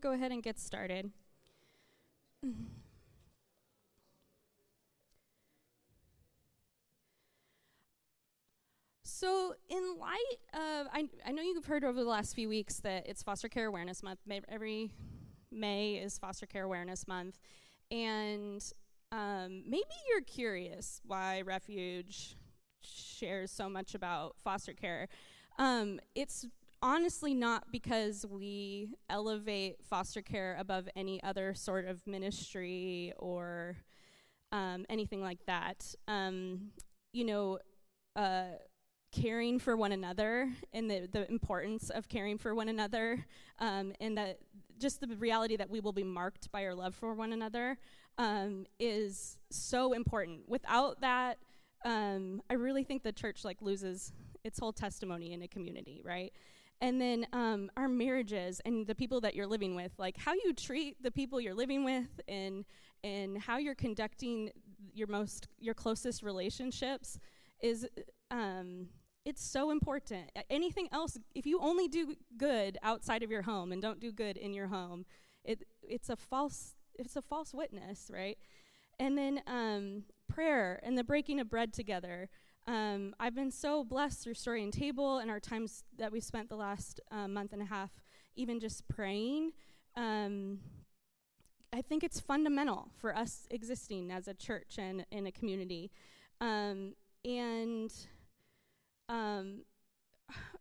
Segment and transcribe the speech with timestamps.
[0.00, 1.10] to go ahead and get started.
[9.02, 13.06] So, in light of, I, I know you've heard over the last few weeks that
[13.08, 14.20] it's Foster Care Awareness Month.
[14.48, 14.92] Every
[15.50, 17.38] May is Foster Care Awareness Month.
[17.90, 18.62] And
[19.12, 22.36] um, maybe you're curious why Refuge
[22.82, 25.08] shares so much about foster care.
[25.58, 26.46] Um, it's
[26.82, 33.76] honestly not because we elevate foster care above any other sort of ministry or
[34.52, 35.94] um, anything like that.
[36.08, 36.70] Um,
[37.12, 37.58] you know,
[38.14, 38.56] uh,
[39.12, 43.24] caring for one another and the, the importance of caring for one another
[43.60, 44.38] um, and that
[44.78, 47.78] just the reality that we will be marked by our love for one another
[48.18, 51.38] um, is so important without that
[51.84, 54.12] um, i really think the church like loses
[54.44, 56.32] its whole testimony in a community right
[56.80, 60.52] and then um, our marriages and the people that you're living with like how you
[60.52, 62.64] treat the people you're living with and
[63.02, 64.50] and how you're conducting
[64.92, 67.18] your most your closest relationships
[67.62, 67.86] is
[68.30, 68.88] um,
[69.26, 70.30] it's so important.
[70.48, 74.36] Anything else, if you only do good outside of your home and don't do good
[74.36, 75.04] in your home,
[75.44, 78.38] it it's a false it's a false witness, right?
[79.00, 82.28] And then um, prayer and the breaking of bread together.
[82.66, 86.48] Um, I've been so blessed through Story and Table and our times that we spent
[86.48, 87.90] the last uh, month and a half,
[88.34, 89.52] even just praying.
[89.96, 90.58] Um,
[91.72, 95.92] I think it's fundamental for us existing as a church and in a community.
[96.40, 96.94] Um,
[97.24, 97.92] and
[99.08, 99.62] um,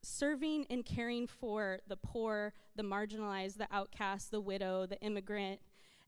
[0.04, 5.60] serving and caring for the poor, the marginalized, the outcast, the widow, the immigrant,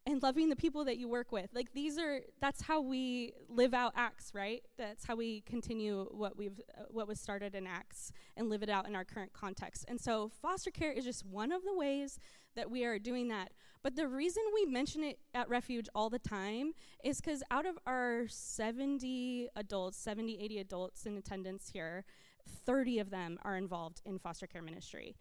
[0.07, 1.49] and loving the people that you work with.
[1.53, 4.63] Like these are that's how we live out Acts, right?
[4.77, 8.69] That's how we continue what we've uh, what was started in Acts and live it
[8.69, 9.83] out in our current context.
[9.89, 12.19] And so foster care is just one of the ways
[12.55, 13.51] that we are doing that.
[13.83, 16.71] But the reason we mention it at Refuge all the time
[17.03, 22.05] is cuz out of our 70 adults, 70 80 adults in attendance here,
[22.65, 25.17] 30 of them are involved in foster care ministry.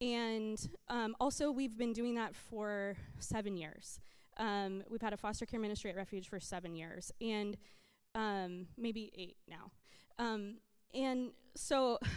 [0.00, 0.56] And
[0.86, 3.98] um, also, we've been doing that for seven years.
[4.38, 7.56] Um, we've had a foster care ministry at Refuge for seven years, and
[8.14, 9.70] um, maybe eight now.
[10.18, 10.58] Um,
[10.94, 11.98] and so,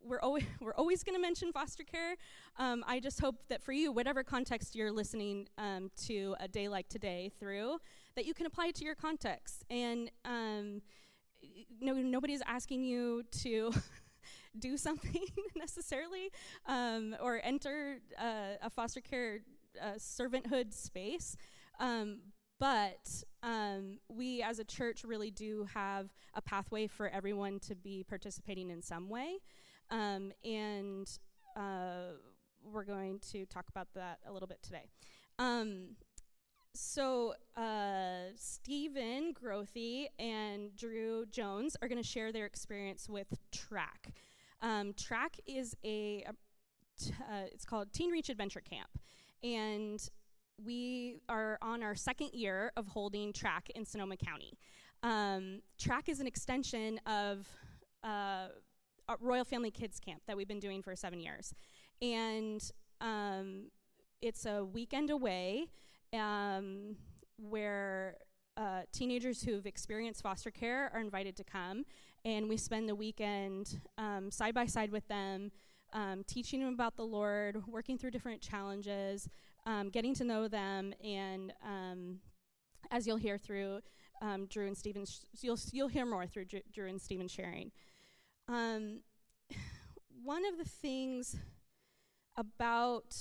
[0.04, 2.16] we're always we're always going to mention foster care.
[2.58, 6.68] Um, I just hope that for you, whatever context you're listening um, to a day
[6.68, 7.78] like today through,
[8.16, 9.64] that you can apply it to your context.
[9.70, 10.82] And um,
[11.80, 13.72] no, nobody's asking you to
[14.58, 15.24] do something
[15.56, 16.30] necessarily
[16.66, 19.40] um, or enter uh, a foster care
[19.80, 21.36] uh, servanthood space.
[21.80, 22.18] Um,
[22.60, 23.08] but
[23.42, 28.70] um, we as a church really do have a pathway for everyone to be participating
[28.70, 29.38] in some way.
[29.90, 31.10] Um, and
[31.56, 32.12] uh,
[32.62, 34.84] we're going to talk about that a little bit today.
[35.38, 35.96] Um,
[36.72, 44.12] so, uh, Stephen Grothy and Drew Jones are going to share their experience with TRAC.
[44.62, 46.32] Um, TRAC is a, a
[47.02, 48.90] t- uh, it's called Teen Reach Adventure Camp,
[49.42, 50.08] and
[50.64, 54.58] we are on our second year of holding TRAC in Sonoma County.
[55.02, 57.48] Um, TRAC is an extension of
[58.04, 58.48] uh,
[59.20, 61.54] Royal Family Kids Camp that we've been doing for seven years,
[62.02, 62.60] and
[63.00, 63.70] um,
[64.20, 65.66] it's a weekend away
[66.12, 66.96] um,
[67.38, 68.16] where
[68.56, 71.84] uh, teenagers who've experienced foster care are invited to come,
[72.24, 75.50] and we spend the weekend um, side by side with them,
[75.92, 79.28] um, teaching them about the Lord, working through different challenges,
[79.66, 82.20] um, getting to know them, and um,
[82.90, 83.80] as you'll hear through
[84.22, 87.70] um, Drew and Stephen, sh- you'll you'll hear more through Drew, Drew and Stephen sharing.
[88.48, 89.00] Um,
[90.22, 91.36] one of the things
[92.36, 93.16] about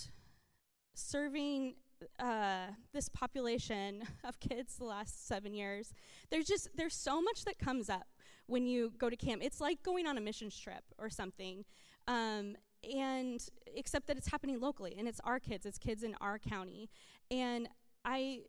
[0.93, 1.75] serving
[2.19, 5.93] uh, this population of kids the last seven years,
[6.29, 8.07] there's just there's so much that comes up
[8.47, 9.41] when you go to camp.
[9.43, 11.63] It's like going on a missions trip or something,
[12.07, 13.41] um, and
[13.75, 16.89] except that it's happening locally and it's our kids, it's kids in our county,
[17.31, 17.67] and
[18.05, 18.41] I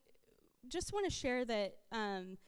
[0.68, 1.74] just want to share that.
[1.92, 2.38] Um,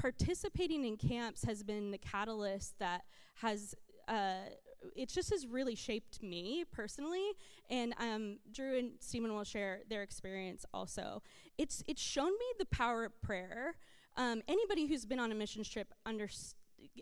[0.00, 3.02] participating in camps has been the catalyst that
[3.34, 3.74] has
[4.08, 4.48] uh,
[4.96, 7.32] it just has really shaped me personally.
[7.68, 11.22] And um, Drew and Stephen will share their experience also.
[11.58, 13.74] It's it's shown me the power of prayer.
[14.16, 16.28] Um, anybody who's been on a mission trip, under,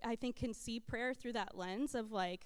[0.05, 2.45] I think, can see prayer through that lens of like,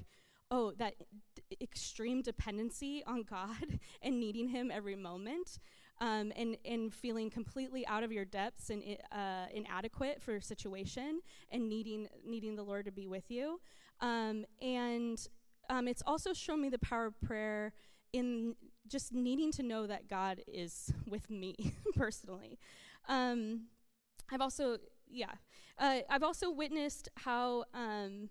[0.52, 0.94] oh, that
[1.34, 5.58] d- extreme dependency on God and needing Him every moment.
[6.00, 8.82] Um, and, and feeling completely out of your depths and
[9.12, 11.20] uh, inadequate for situation
[11.50, 13.60] and needing, needing the Lord to be with you.
[14.00, 15.24] Um, and
[15.70, 17.72] um, it's also shown me the power of prayer
[18.12, 18.56] in
[18.88, 22.58] just needing to know that God is with me personally.
[23.08, 23.66] Um,
[24.30, 24.78] I've also,
[25.08, 25.32] yeah,
[25.78, 28.30] uh, I've also witnessed how, um,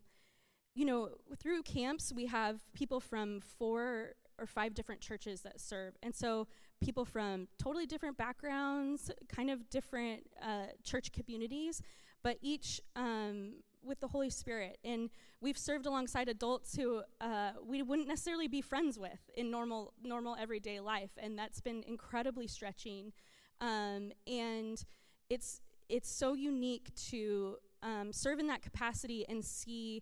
[0.74, 5.96] you know, through camps we have people from four or five different churches that serve,
[6.02, 6.48] and so
[6.82, 11.82] people from totally different backgrounds, kind of different uh, church communities,
[12.24, 13.54] but each um,
[13.84, 14.78] with the Holy Spirit.
[14.84, 15.10] And
[15.42, 20.36] we've served alongside adults who uh, we wouldn't necessarily be friends with in normal, normal
[20.40, 23.14] everyday life, and that's been incredibly stretching.
[23.60, 24.84] Um, and
[25.30, 30.02] it's it's so unique to um, serve in that capacity and see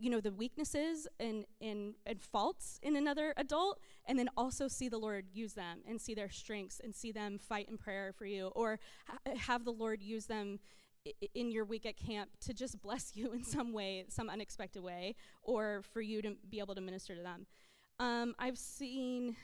[0.00, 4.88] you know the weaknesses and, and and faults in another adult and then also see
[4.88, 8.24] the lord use them and see their strengths and see them fight in prayer for
[8.24, 10.58] you or ha- have the lord use them
[11.34, 15.14] in your week at camp to just bless you in some way, some unexpected way,
[15.42, 17.46] or for you to be able to minister to them.
[17.98, 19.36] Um, I've seen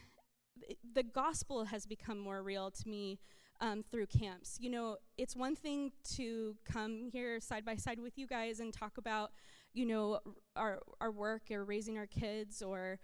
[0.95, 3.19] the gospel has become more real to me
[3.61, 4.57] um, through camps.
[4.59, 8.73] You know, it's one thing to come here side by side with you guys and
[8.73, 9.33] talk about,
[9.77, 10.21] you know,
[10.57, 12.99] our our work or raising our kids or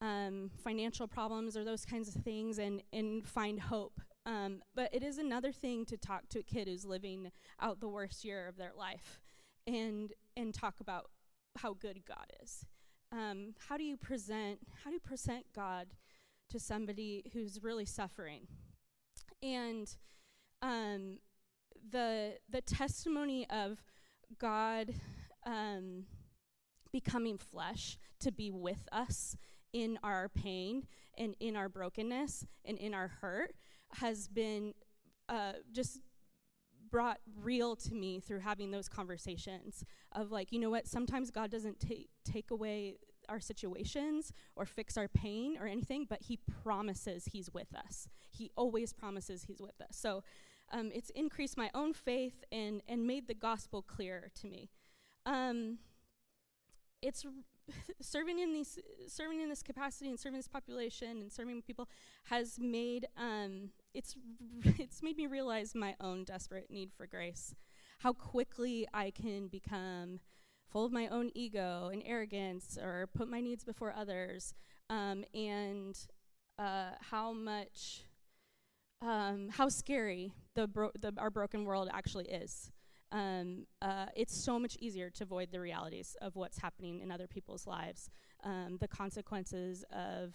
[0.00, 5.02] um, financial problems or those kinds of things, and and find hope um, but it
[5.02, 7.30] is another thing to talk to a kid who's living
[7.60, 9.20] out the worst year of their life
[9.66, 11.10] and and talk about
[11.58, 12.64] how good God is.
[13.12, 15.88] Um, how do you present how do you present God
[16.50, 18.46] to somebody who's really suffering?
[19.42, 19.94] And
[20.62, 21.18] um,
[21.90, 23.82] the the testimony of
[24.38, 24.94] God
[25.44, 26.04] um,
[26.92, 29.36] becoming flesh to be with us
[29.72, 30.86] in our pain
[31.18, 33.52] and in our brokenness and in our hurt
[33.94, 34.72] has been
[35.28, 36.00] uh, just
[36.90, 40.86] brought real to me through having those conversations of like you know what?
[40.86, 42.98] Sometimes god doesn't take take away
[43.28, 48.08] our situations or fix our pain or anything but he promises he's with us.
[48.30, 49.96] He always promises he's with us.
[49.96, 50.22] So
[50.70, 54.70] um, it's increased my own faith and and made the gospel clearer to me
[55.26, 55.78] um,
[57.02, 57.24] it's
[58.00, 58.78] serving in these
[59.08, 61.88] serving in this capacity and serving this population and serving people
[62.24, 64.16] has made um, it's
[64.78, 67.54] it's made me realize my own desperate need for grace.
[68.00, 70.20] How quickly i can become
[70.70, 74.54] full of my own ego and arrogance or put my needs before others
[74.90, 75.96] um, and
[76.58, 78.04] uh, how much
[79.00, 82.72] um, how scary the, bro- the our broken world actually is
[83.14, 87.28] um, uh, it's so much easier to avoid the realities of what's happening in other
[87.28, 88.10] people's lives,
[88.42, 90.34] um, the consequences of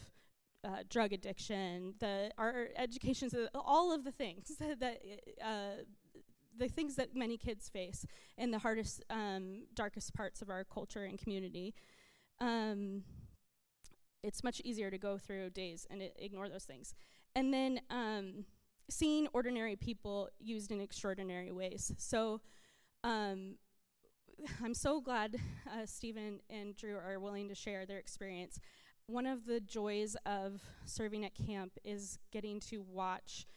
[0.63, 5.01] uh, drug addiction, the our education, all of the things that
[5.45, 5.83] uh,
[6.57, 8.05] the things that many kids face
[8.37, 11.73] in the hardest, um, darkest parts of our culture and community.
[12.39, 13.03] Um,
[14.23, 16.95] it's much easier to go through days and ignore those things,
[17.35, 18.45] and then um,
[18.89, 21.91] seeing ordinary people used in extraordinary ways.
[21.97, 22.39] So
[23.03, 23.55] um,
[24.63, 25.35] I'm so glad
[25.67, 28.59] uh, Stephen and Drew are willing to share their experience.
[29.07, 33.47] One of the joys of serving at camp is getting to watch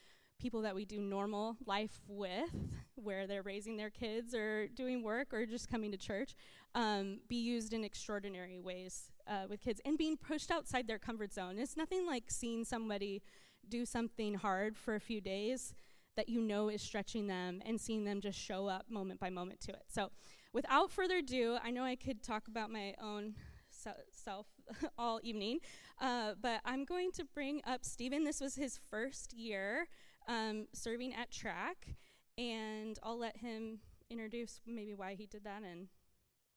[0.40, 2.50] people that we do normal life with,
[2.96, 6.34] where they're raising their kids or doing work or just coming to church,
[6.74, 11.32] um, be used in extraordinary ways uh, with kids and being pushed outside their comfort
[11.32, 11.58] zone.
[11.58, 13.22] It's nothing like seeing somebody
[13.68, 15.74] do something hard for a few days
[16.16, 19.60] that you know is stretching them and seeing them just show up moment by moment
[19.60, 19.84] to it.
[19.88, 20.10] So,
[20.52, 23.34] without further ado, I know I could talk about my own
[23.70, 24.46] self
[24.98, 25.60] all evening,
[26.00, 28.24] uh, but I'm going to bring up Stephen.
[28.24, 29.88] This was his first year
[30.28, 31.96] um, serving at TRAC,
[32.38, 35.88] and I'll let him introduce maybe why he did that and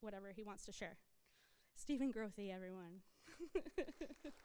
[0.01, 0.97] whatever he wants to share.
[1.75, 3.01] Stephen Grothy, everyone.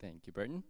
[0.00, 0.62] Thank you, Burton.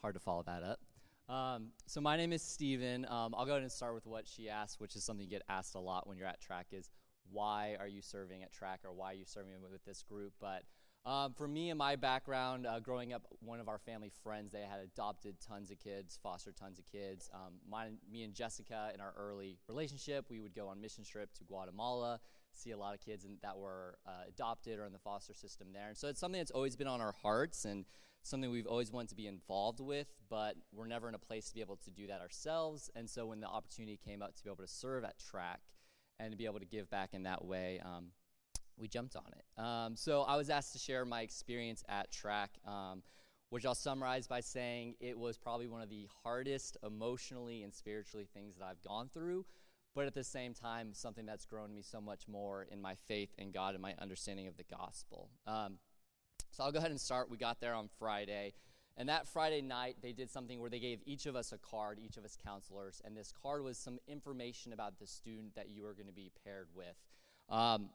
[0.00, 0.80] Hard to follow that up.
[1.28, 3.06] Um, so my name is Steven.
[3.06, 5.42] Um, I'll go ahead and start with what she asked, which is something you get
[5.48, 6.90] asked a lot when you're at TRAC is
[7.30, 10.34] why are you serving at TRAC or why are you serving with this group?
[10.40, 10.64] But
[11.06, 14.60] um, for me and my background, uh, growing up, one of our family friends, they
[14.60, 17.30] had adopted tons of kids, fostered tons of kids.
[17.32, 21.32] Um, my, me and Jessica, in our early relationship, we would go on mission trip
[21.34, 22.20] to Guatemala,
[22.54, 25.68] see a lot of kids in, that were uh, adopted or in the foster system
[25.72, 25.88] there.
[25.88, 27.84] And so it's something that's always been on our hearts and
[28.22, 31.54] something we've always wanted to be involved with, but we're never in a place to
[31.54, 32.90] be able to do that ourselves.
[32.94, 35.58] And so when the opportunity came up to be able to serve at TRAC
[36.20, 38.12] and to be able to give back in that way, um,
[38.76, 39.60] we jumped on it.
[39.60, 43.02] Um, so I was asked to share my experience at TRAC, um,
[43.50, 48.26] which I'll summarize by saying it was probably one of the hardest emotionally and spiritually
[48.32, 49.44] things that I've gone through.
[49.94, 53.30] But at the same time, something that's grown me so much more in my faith
[53.38, 55.30] in God and my understanding of the gospel.
[55.46, 55.78] Um,
[56.50, 57.30] so I'll go ahead and start.
[57.30, 58.54] We got there on Friday.
[58.96, 61.98] And that Friday night, they did something where they gave each of us a card,
[61.98, 65.82] each of us counselors, and this card was some information about the student that you
[65.82, 66.94] were going to be paired with.
[67.48, 67.88] Um,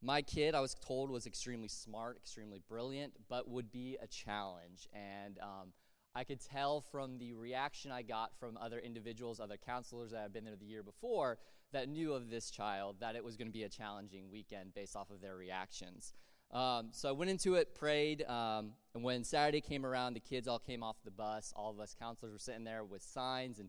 [0.00, 4.86] my kid, I was told, was extremely smart, extremely brilliant, but would be a challenge.
[4.92, 5.72] And um,
[6.14, 10.32] I could tell from the reaction I got from other individuals, other counselors that had
[10.32, 11.38] been there the year before,
[11.72, 14.94] that knew of this child, that it was going to be a challenging weekend based
[14.94, 16.14] off of their reactions.
[16.52, 20.46] Um, so I went into it, prayed, um, and when Saturday came around, the kids
[20.46, 21.52] all came off the bus.
[21.56, 23.68] All of us counselors were sitting there with signs and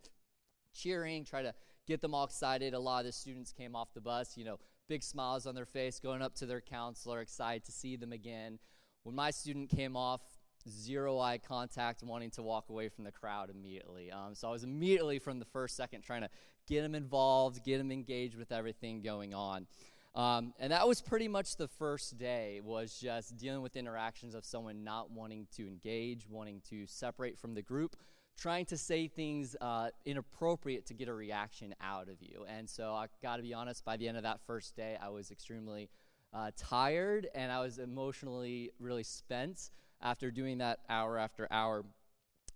[0.71, 1.53] cheering, try to
[1.87, 2.75] get them all excited.
[2.75, 5.65] A lot of the students came off the bus, you know, big smiles on their
[5.65, 8.59] face, going up to their counselor, excited to see them again.
[9.03, 10.21] When my student came off,
[10.69, 14.11] zero eye contact, wanting to walk away from the crowd immediately.
[14.11, 16.29] Um, so I was immediately from the first second trying to
[16.67, 19.67] get him involved, get him engaged with everything going on.
[20.15, 24.45] Um, and that was pretty much the first day was just dealing with interactions of
[24.45, 27.97] someone not wanting to engage wanting to separate from the group
[28.37, 32.93] trying to say things uh, inappropriate to get a reaction out of you and so
[32.93, 35.89] i got to be honest by the end of that first day i was extremely
[36.33, 39.69] uh, tired and i was emotionally really spent
[40.01, 41.83] after doing that hour after hour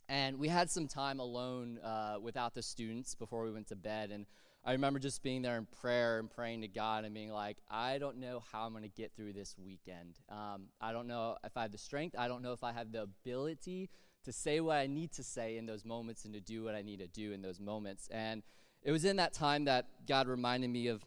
[0.08, 4.12] and we had some time alone uh, without the students before we went to bed
[4.12, 4.26] and
[4.66, 7.98] I remember just being there in prayer and praying to God and being like, I
[7.98, 10.20] don't know how I'm going to get through this weekend.
[10.30, 12.16] Um, I don't know if I have the strength.
[12.20, 13.90] I don't know if I have the ability
[14.26, 16.82] to say what I need to say in those moments and to do what I
[16.82, 18.10] need to do in those moments.
[18.12, 18.44] And
[18.84, 21.04] it was in that time that God reminded me of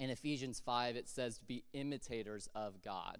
[0.00, 3.18] in Ephesians 5, it says to be imitators of God.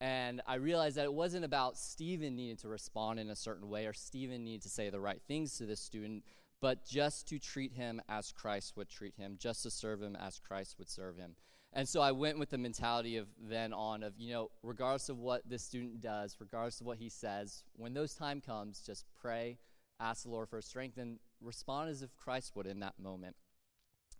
[0.00, 3.86] And I realized that it wasn't about Stephen needing to respond in a certain way
[3.86, 6.24] or Stephen needed to say the right things to this student,
[6.62, 10.38] but just to treat him as Christ would treat him, just to serve him as
[10.38, 11.36] Christ would serve him.
[11.72, 15.18] And so I went with the mentality of then on of, you know, regardless of
[15.18, 19.58] what this student does, regardless of what he says, when those time comes, just pray,
[20.00, 23.36] ask the Lord for strength, and respond as if Christ would in that moment.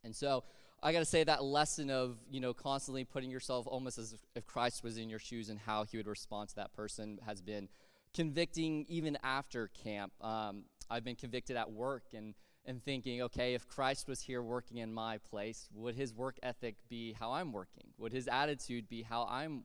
[0.05, 0.45] And so
[0.83, 4.47] I got to say that lesson of, you know, constantly putting yourself almost as if
[4.47, 7.69] Christ was in your shoes and how he would respond to that person has been
[8.15, 10.13] convicting even after camp.
[10.23, 12.35] Um, I've been convicted at work and,
[12.65, 16.77] and thinking, okay, if Christ was here working in my place, would his work ethic
[16.89, 17.89] be how I'm working?
[17.99, 19.65] Would his attitude be how I'm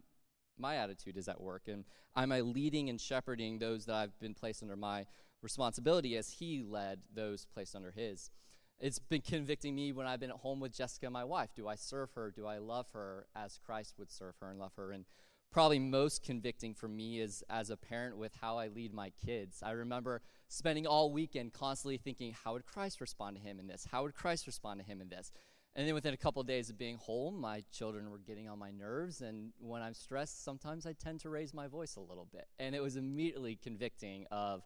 [0.57, 1.63] my attitude is at work?
[1.67, 5.05] And am I leading and shepherding those that I've been placed under my
[5.41, 8.31] responsibility as he led those placed under his?
[8.79, 11.49] It's been convicting me when I've been at home with Jessica, my wife.
[11.55, 12.31] Do I serve her?
[12.31, 14.91] Do I love her as Christ would serve her and love her?
[14.91, 15.05] And
[15.51, 19.63] probably most convicting for me is as a parent with how I lead my kids.
[19.63, 23.87] I remember spending all weekend constantly thinking, how would Christ respond to him in this?
[23.89, 25.31] How would Christ respond to him in this?
[25.77, 28.59] And then within a couple of days of being home, my children were getting on
[28.59, 29.21] my nerves.
[29.21, 32.47] And when I'm stressed, sometimes I tend to raise my voice a little bit.
[32.59, 34.63] And it was immediately convicting of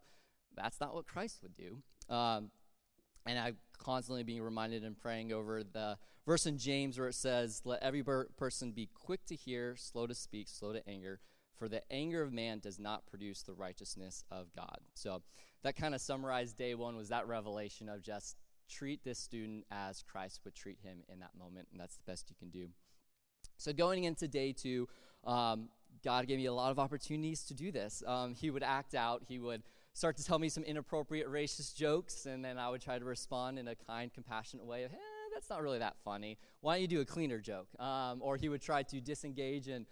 [0.56, 1.82] that's not what Christ would do.
[2.12, 2.50] Um,
[3.26, 7.62] and I constantly being reminded and praying over the verse in James where it says,
[7.64, 8.04] "Let every
[8.36, 11.20] person be quick to hear, slow to speak, slow to anger,
[11.56, 15.22] for the anger of man does not produce the righteousness of God." So
[15.62, 18.36] that kind of summarized day one was that revelation of just
[18.68, 22.30] treat this student as Christ would treat him in that moment, and that's the best
[22.30, 22.68] you can do.
[23.56, 24.88] So going into day two,
[25.24, 25.68] um,
[26.02, 28.02] God gave me a lot of opportunities to do this.
[28.06, 29.24] Um, he would act out.
[29.26, 29.62] He would
[29.92, 33.58] start to tell me some inappropriate racist jokes, and then I would try to respond
[33.58, 34.96] in a kind, compassionate way hey,
[35.34, 36.38] that's not really that funny.
[36.60, 37.68] Why don't you do a cleaner joke?
[37.78, 39.86] Um, or he would try to disengage and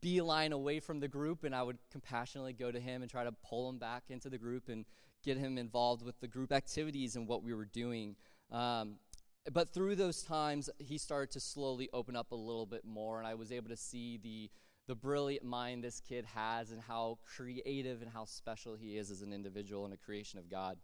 [0.00, 3.32] beeline away from the group, and I would compassionately go to him and try to
[3.32, 4.84] pull him back into the group and
[5.22, 8.16] get him involved with the group activities and what we were doing.
[8.50, 8.96] Um,
[9.52, 13.26] but through those times, he started to slowly open up a little bit more, and
[13.26, 14.50] I was able to see the
[14.86, 19.22] the brilliant mind this kid has and how creative and how special he is as
[19.22, 20.78] an individual and a creation of God.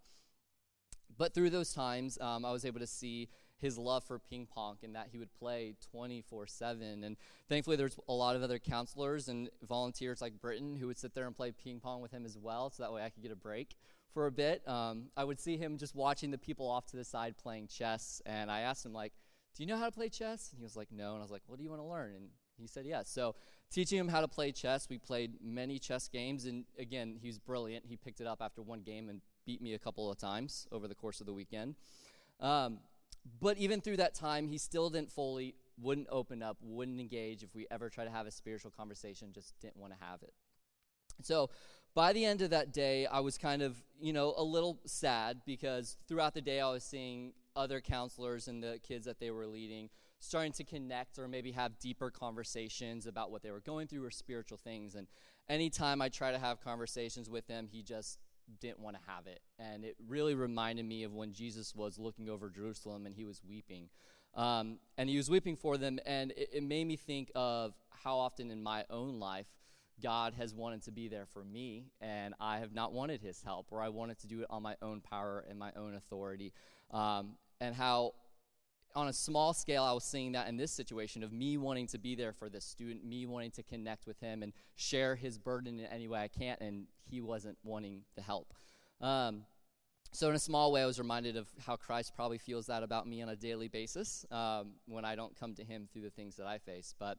[1.16, 3.28] But through those times, um, I was able to see
[3.58, 7.04] his love for ping pong and that he would play 24 7.
[7.04, 7.16] And
[7.48, 11.26] thankfully, there's a lot of other counselors and volunteers like Britton who would sit there
[11.26, 13.36] and play ping pong with him as well, so that way I could get a
[13.36, 13.76] break
[14.14, 14.66] for a bit.
[14.66, 18.22] Um, I would see him just watching the people off to the side playing chess,
[18.24, 19.12] and I asked him, like,
[19.54, 20.50] do you know how to play chess?
[20.50, 21.10] And he was like, no.
[21.12, 22.14] And I was like, what do you want to learn?
[22.14, 23.10] And he said, yes.
[23.10, 23.34] So
[23.70, 26.44] teaching him how to play chess, we played many chess games.
[26.44, 27.86] And again, he's brilliant.
[27.86, 30.88] He picked it up after one game and beat me a couple of times over
[30.88, 31.76] the course of the weekend.
[32.40, 32.78] Um,
[33.40, 37.42] but even through that time, he still didn't fully, wouldn't open up, wouldn't engage.
[37.42, 40.32] If we ever try to have a spiritual conversation, just didn't want to have it.
[41.22, 41.50] So
[41.94, 45.42] by the end of that day, I was kind of, you know, a little sad
[45.44, 49.46] because throughout the day I was seeing other counselors and the kids that they were
[49.46, 54.04] leading, starting to connect or maybe have deeper conversations about what they were going through
[54.04, 54.94] or spiritual things.
[54.94, 55.06] And
[55.48, 58.18] anytime I try to have conversations with him, he just
[58.60, 59.40] didn't want to have it.
[59.58, 63.42] And it really reminded me of when Jesus was looking over Jerusalem and he was
[63.48, 63.88] weeping.
[64.34, 68.16] Um, and he was weeping for them, and it, it made me think of how
[68.16, 69.46] often in my own life
[70.00, 73.66] God has wanted to be there for me, and I have not wanted his help,
[73.70, 76.52] or I wanted to do it on my own power and my own authority.
[76.92, 78.14] Um, and how,
[78.94, 81.98] on a small scale, I was seeing that in this situation of me wanting to
[81.98, 85.78] be there for this student, me wanting to connect with him and share his burden
[85.78, 88.52] in any way I can, and he wasn't wanting the help.
[89.00, 89.42] Um,
[90.12, 93.06] so, in a small way, I was reminded of how Christ probably feels that about
[93.06, 96.36] me on a daily basis um, when I don't come to him through the things
[96.36, 96.94] that I face.
[96.98, 97.18] But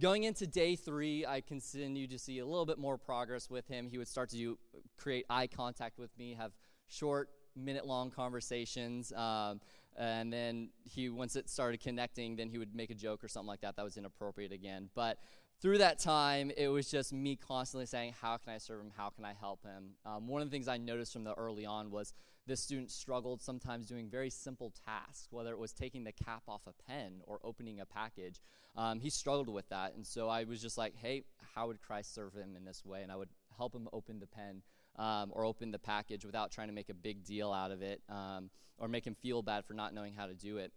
[0.00, 3.86] Going into day three, I continued to see a little bit more progress with him.
[3.86, 4.58] He would start to do,
[4.96, 6.50] create eye contact with me, have
[6.88, 9.12] short, minute long conversations.
[9.12, 9.60] Um,
[9.96, 13.48] and then he, once it started connecting, then he would make a joke or something
[13.48, 14.90] like that that was inappropriate again.
[14.94, 15.18] But
[15.60, 18.92] through that time, it was just me constantly saying, How can I serve him?
[18.96, 19.90] How can I help him?
[20.04, 22.12] Um, one of the things I noticed from the early on was
[22.46, 26.62] this student struggled sometimes doing very simple tasks, whether it was taking the cap off
[26.66, 28.40] a pen or opening a package.
[28.76, 29.94] Um, he struggled with that.
[29.94, 31.22] And so I was just like, hey,
[31.54, 33.02] how would Christ serve him in this way?
[33.02, 34.62] And I would help him open the pen
[34.96, 38.02] um, or open the package without trying to make a big deal out of it
[38.08, 40.72] um, or make him feel bad for not knowing how to do it.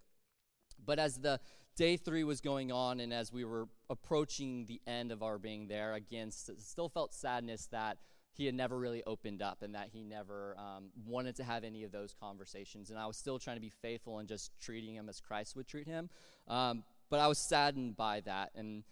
[0.84, 1.40] But as the
[1.76, 5.68] day three was going on and as we were approaching the end of our being
[5.68, 7.98] there, again, st- still felt sadness that
[8.34, 11.84] he had never really opened up and that he never um, wanted to have any
[11.84, 12.92] of those conversations.
[12.92, 15.68] And I was still trying to be faithful and just treating him as Christ would
[15.68, 16.10] treat him.
[16.48, 18.52] Um, but I was saddened by that.
[18.54, 18.84] And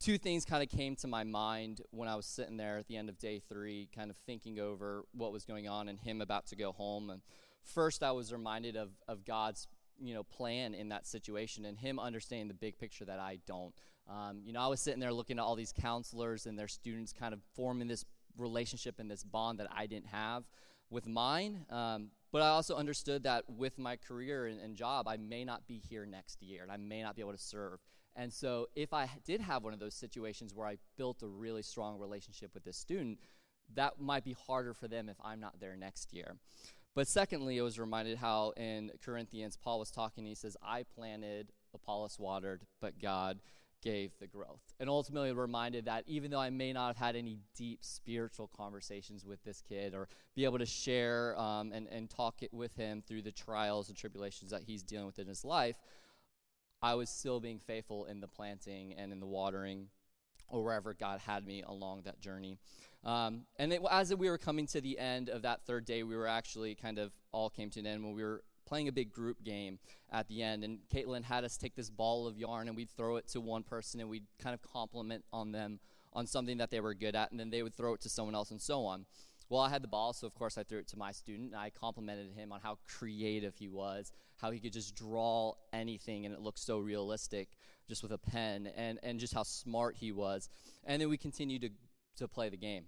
[0.00, 2.96] two things kind of came to my mind when I was sitting there at the
[2.96, 6.46] end of day three, kind of thinking over what was going on and him about
[6.48, 7.10] to go home.
[7.10, 7.22] And
[7.62, 9.66] first, I was reminded of, of God's
[10.00, 13.74] you know plan in that situation and him understanding the big picture that I don't.
[14.08, 17.12] Um, you know, I was sitting there looking at all these counselors and their students
[17.12, 18.04] kind of forming this
[18.38, 20.44] relationship and this bond that I didn't have
[20.90, 21.66] with mine.
[21.68, 25.66] Um, but I also understood that with my career and, and, job, I may not
[25.66, 27.80] be here next year and I may not be able to serve.
[28.18, 31.62] And so, if I did have one of those situations where I built a really
[31.62, 33.20] strong relationship with this student,
[33.74, 36.36] that might be harder for them if I'm not there next year.
[36.96, 41.52] But secondly, I was reminded how in Corinthians, Paul was talking, he says, I planted,
[41.72, 43.38] Apollos watered, but God
[43.82, 44.62] gave the growth.
[44.80, 49.24] And ultimately reminded that even though I may not have had any deep spiritual conversations
[49.24, 53.02] with this kid or be able to share um, and, and talk it with him
[53.06, 55.76] through the trials and tribulations that he's dealing with in his life,
[56.82, 59.88] I was still being faithful in the planting and in the watering
[60.48, 62.58] or wherever God had me along that journey.
[63.04, 66.16] Um, and it, as we were coming to the end of that third day, we
[66.16, 69.12] were actually kind of all came to an end when we were playing a big
[69.12, 69.78] group game
[70.10, 70.64] at the end.
[70.64, 73.62] And Caitlin had us take this ball of yarn and we'd throw it to one
[73.62, 75.80] person and we'd kind of compliment on them
[76.12, 78.34] on something that they were good at, and then they would throw it to someone
[78.34, 79.04] else and so on.
[79.50, 81.60] Well, I had the ball, so of course I threw it to my student, and
[81.60, 86.34] I complimented him on how creative he was, how he could just draw anything and
[86.34, 87.48] it looked so realistic
[87.88, 90.50] just with a pen, and, and just how smart he was.
[90.84, 91.70] And then we continued to,
[92.18, 92.84] to play the game.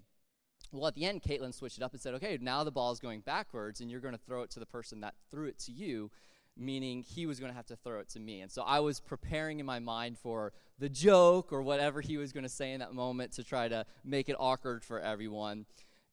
[0.73, 3.01] Well, at the end, Caitlin switched it up and said, okay, now the ball is
[3.01, 5.73] going backwards, and you're going to throw it to the person that threw it to
[5.73, 6.11] you,
[6.57, 8.43] meaning he was going to have to throw it to me.
[8.43, 12.33] And so I was preparing in my mind for the joke or whatever he was
[12.33, 15.65] going to say in that moment to try to make it awkward for everyone.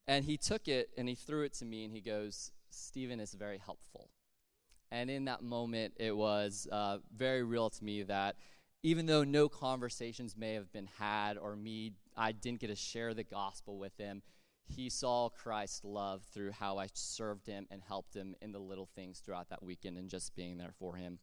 [0.08, 3.34] And he took it and he threw it to me, and he goes, Stephen is
[3.34, 4.10] very helpful.
[4.92, 8.36] And in that moment, it was uh, very real to me that
[8.84, 13.14] even though no conversations may have been had or me, I didn't get to share
[13.14, 14.22] the gospel with him
[14.68, 18.90] he saw Christ's love through how I served him and helped him in the little
[18.96, 21.20] things throughout that weekend and just being there for him.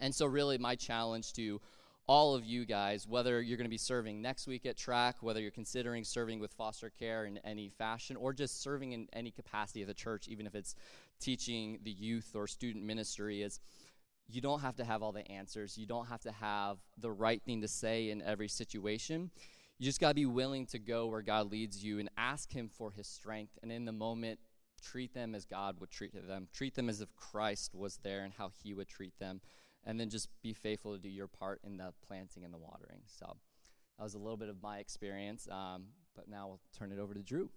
[0.00, 1.60] And so, really, my challenge to
[2.08, 5.40] all of you guys, whether you're going to be serving next week at TRAC, whether
[5.40, 9.82] you're considering serving with foster care in any fashion, or just serving in any capacity
[9.82, 10.74] of the church, even if it's
[11.20, 13.60] teaching the youth or student ministry, is
[14.26, 15.76] you don't have to have all the answers.
[15.76, 19.30] You don't have to have the right thing to say in every situation.
[19.78, 22.68] You just got to be willing to go where God leads you and ask Him
[22.68, 23.58] for His strength.
[23.62, 24.40] And in the moment,
[24.82, 26.48] treat them as God would treat them.
[26.54, 29.40] Treat them as if Christ was there and how He would treat them.
[29.88, 33.00] And then just be faithful to do your part in the planting and the watering.
[33.06, 33.38] So
[33.96, 35.48] that was a little bit of my experience.
[35.50, 37.48] Um, but now we'll turn it over to Drew.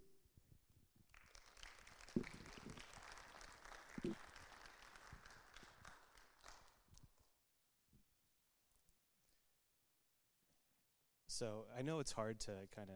[11.28, 12.96] So I know it's hard to kind of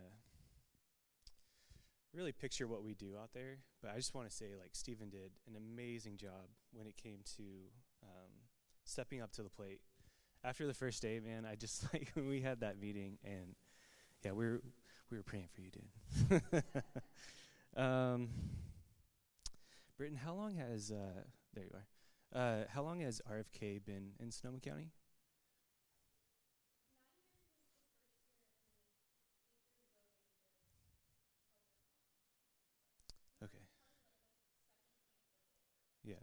[2.14, 5.10] really picture what we do out there, but I just want to say, like Stephen
[5.10, 7.44] did an amazing job when it came to
[8.04, 8.45] um,
[8.86, 9.82] stepping up to the plate.
[10.44, 13.56] After the first day, man, I just like we had that meeting, and
[14.24, 14.62] yeah, we were
[15.12, 16.44] we were praying for you, dude.
[17.78, 18.30] um,
[19.98, 21.88] Britton, how long has uh, there you are?
[22.40, 24.92] Uh, how long has RFK been in Sonoma County?
[33.44, 33.60] Okay.
[36.04, 36.16] Yeah.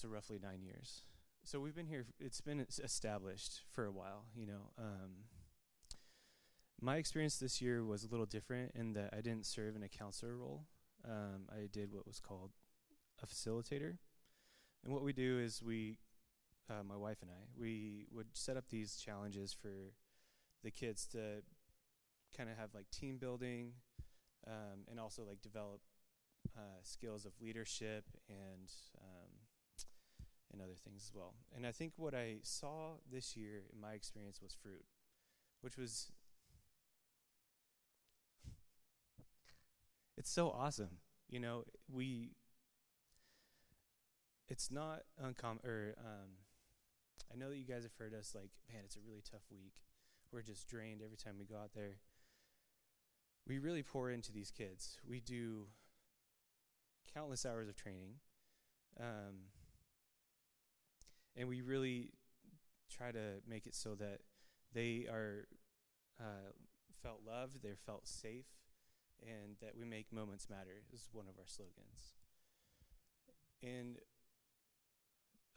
[0.00, 1.02] So roughly nine years.
[1.44, 2.06] So we've been here.
[2.18, 4.24] It's been established for a while.
[4.34, 4.70] You know.
[4.78, 5.26] Um,
[6.80, 9.90] my experience this year was a little different in that I didn't serve in a
[9.90, 10.64] counselor role.
[11.04, 12.52] Um, I did what was called
[13.22, 13.98] a facilitator.
[14.82, 15.98] And what we do is we,
[16.70, 19.92] uh, my wife and I, we would set up these challenges for
[20.64, 21.42] the kids to
[22.34, 23.72] kind of have like team building
[24.46, 25.82] um, and also like develop
[26.56, 29.39] uh, skills of leadership and um,
[30.52, 31.34] and other things as well.
[31.54, 34.84] And I think what I saw this year in my experience was fruit,
[35.60, 36.12] which was
[40.16, 40.98] it's so awesome.
[41.28, 42.32] You know, we
[44.48, 46.30] it's not uncommon or um
[47.32, 49.74] I know that you guys have heard us like, man, it's a really tough week.
[50.32, 51.98] We're just drained every time we go out there.
[53.46, 54.98] We really pour into these kids.
[55.06, 55.66] We do
[57.14, 58.14] countless hours of training.
[58.98, 59.50] Um
[61.36, 62.10] and we really
[62.90, 64.20] try to make it so that
[64.72, 65.46] they are
[66.20, 66.52] uh,
[67.02, 68.46] felt loved, they're felt safe,
[69.22, 72.14] and that we make moments matter is one of our slogans.
[73.62, 73.98] And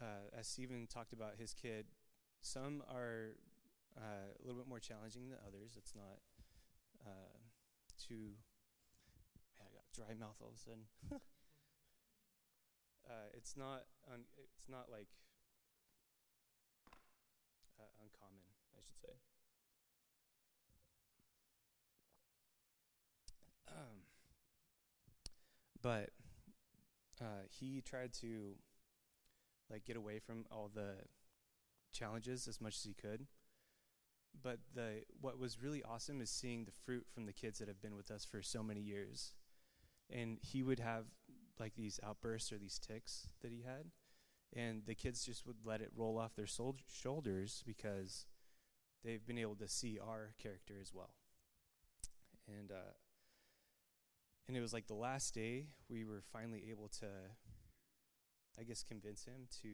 [0.01, 1.85] uh, as Stephen talked about his kid,
[2.41, 3.35] some are
[3.97, 5.75] uh, a little bit more challenging than others.
[5.77, 6.19] It's not
[7.05, 7.39] uh,
[7.97, 8.35] too.
[9.57, 10.85] Man, I got dry mouth all of a sudden.
[13.09, 13.85] uh, it's not.
[14.57, 15.07] It's not like
[17.79, 19.13] uh, uncommon, I should say.
[23.67, 24.03] Um,
[25.81, 26.09] but
[27.21, 28.55] uh, he tried to
[29.69, 30.95] like get away from all the
[31.93, 33.27] challenges as much as he could.
[34.41, 37.81] But the what was really awesome is seeing the fruit from the kids that have
[37.81, 39.33] been with us for so many years.
[40.09, 41.05] And he would have
[41.59, 43.91] like these outbursts or these ticks that he had,
[44.53, 48.25] and the kids just would let it roll off their sol- shoulders because
[49.03, 51.13] they've been able to see our character as well.
[52.47, 52.93] And uh,
[54.47, 57.07] and it was like the last day we were finally able to,
[58.59, 59.69] I guess, convince him to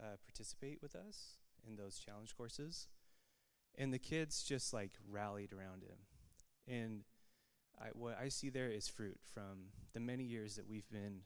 [0.00, 2.88] uh, participate with us in those challenge courses.
[3.76, 5.98] And the kids just like rallied around him.
[6.68, 7.04] And
[7.80, 11.22] I, what I see there is fruit from the many years that we've been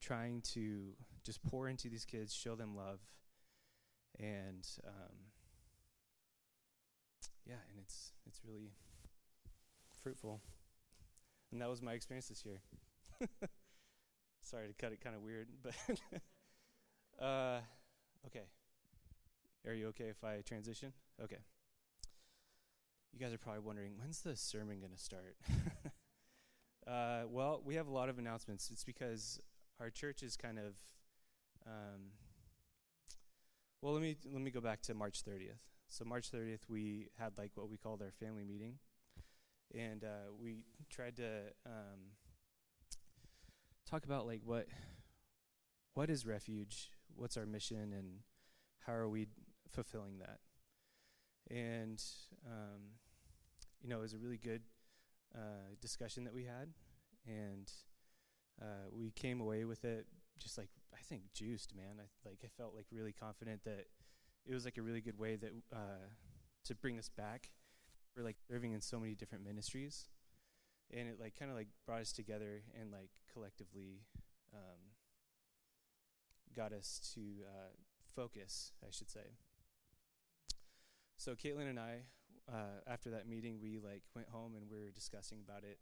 [0.00, 3.00] trying to just pour into these kids, show them love,
[4.18, 5.16] and um,
[7.48, 8.72] yeah, and it's it's really
[10.02, 10.40] fruitful.
[11.50, 12.60] And that was my experience this year.
[14.42, 15.74] Sorry to cut it kind of weird, but
[17.24, 17.60] uh,
[18.26, 18.44] okay.
[19.66, 20.92] Are you okay if I transition?
[21.22, 21.38] Okay.
[23.12, 25.36] You guys are probably wondering when's the sermon going to start?
[26.86, 28.70] uh, well, we have a lot of announcements.
[28.70, 29.40] It's because
[29.80, 30.74] our church is kind of.
[31.66, 32.12] Um,
[33.82, 35.77] well, let me let me go back to March 30th.
[35.88, 38.74] So March 30th, we had like what we called our family meeting,
[39.74, 40.58] and uh, we
[40.90, 42.12] tried to um,
[43.88, 44.66] talk about like what
[45.94, 48.20] what is refuge, what's our mission, and
[48.86, 49.28] how are we
[49.70, 50.40] fulfilling that.
[51.50, 52.02] And
[52.46, 52.80] um,
[53.82, 54.62] you know, it was a really good
[55.34, 56.68] uh, discussion that we had,
[57.26, 57.70] and
[58.60, 60.06] uh, we came away with it
[60.38, 61.96] just like I think juiced, man.
[61.98, 63.86] I like I felt like really confident that
[64.48, 66.08] it was like a really good way that uh,
[66.64, 67.50] to bring us back.
[68.16, 70.08] We're like serving in so many different ministries,
[70.90, 74.00] and it like kind of like brought us together and like collectively
[74.54, 74.80] um,
[76.56, 77.70] got us to uh,
[78.16, 79.36] focus, I should say.
[81.16, 82.02] So Caitlin and I,
[82.50, 85.78] uh, after that meeting, we like went home and we were discussing about it.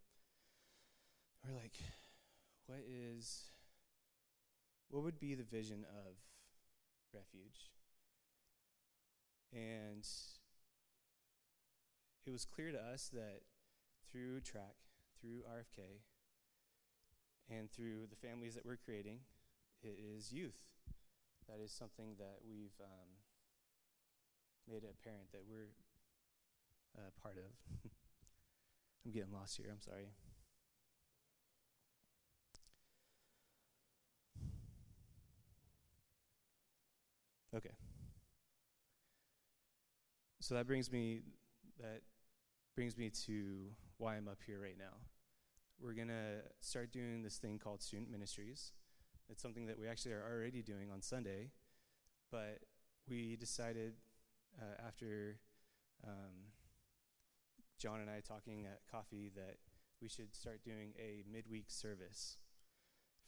[1.46, 1.76] We're like,
[2.66, 3.50] what is,
[4.90, 6.16] what would be the vision of
[7.14, 7.76] refuge?
[9.52, 10.06] And
[12.26, 13.42] it was clear to us that
[14.11, 14.74] through TRAC,
[15.20, 16.02] through RFK,
[17.48, 19.20] and through the families that we're creating,
[19.82, 20.59] it is youth.
[21.48, 23.09] That is something that we've um,
[24.68, 25.70] made it apparent that we're
[26.98, 27.80] uh, part of.
[29.04, 29.68] I'm getting lost here.
[29.70, 30.09] I'm sorry.
[37.54, 37.86] Okay.
[40.46, 41.22] So that brings me
[41.80, 42.02] that
[42.76, 44.94] brings me to why I'm up here right now.
[45.80, 48.70] We're to start doing this thing called student ministries.
[49.28, 51.50] It's something that we actually are already doing on Sunday,
[52.30, 52.61] but
[53.09, 53.94] we decided
[54.62, 55.40] uh, after
[56.06, 56.52] um,
[57.80, 59.56] John and I talking at coffee that
[60.00, 62.37] we should start doing a midweek service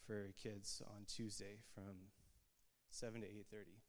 [0.06, 2.12] for kids on Tuesday from
[2.92, 3.82] 7 to 8:30.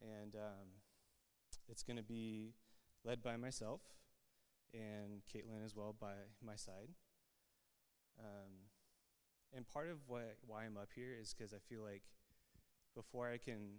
[0.00, 0.68] And um,
[1.68, 2.54] it's going to be
[3.04, 3.80] led by myself
[4.72, 6.90] and Caitlin as well by my side.
[8.18, 8.70] Um,
[9.54, 12.02] and part of what, why I'm up here is because I feel like
[12.94, 13.78] before I can,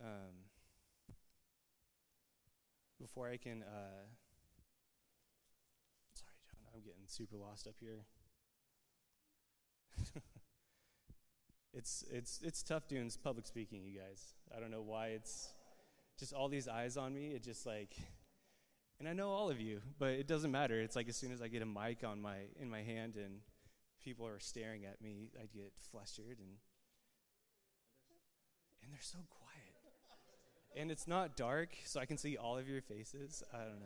[0.00, 0.48] um,
[3.00, 4.06] before I can, uh,
[6.14, 8.06] sorry, John, I'm getting super lost up here.
[11.74, 14.34] it's it's it's tough doing public speaking, you guys.
[14.56, 15.48] I don't know why it's
[16.22, 17.32] just all these eyes on me.
[17.34, 17.96] It just like,
[19.00, 20.80] and I know all of you, but it doesn't matter.
[20.80, 23.40] It's like as soon as I get a mic on my in my hand and
[24.04, 26.58] people are staring at me, I get flustered and
[28.84, 29.74] and they're so quiet.
[30.76, 33.42] And it's not dark, so I can see all of your faces.
[33.52, 33.80] I don't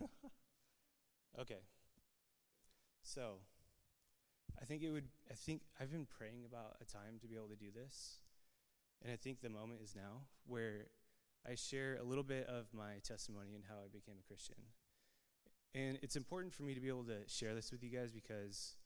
[0.00, 0.08] know.
[1.42, 1.60] okay.
[3.02, 3.34] So,
[4.60, 7.48] I think it would I think I've been praying about a time to be able
[7.48, 8.20] to do this.
[9.04, 10.86] And I think the moment is now where
[11.46, 14.56] I share a little bit of my testimony and how I became a Christian.
[15.74, 18.76] And it's important for me to be able to share this with you guys because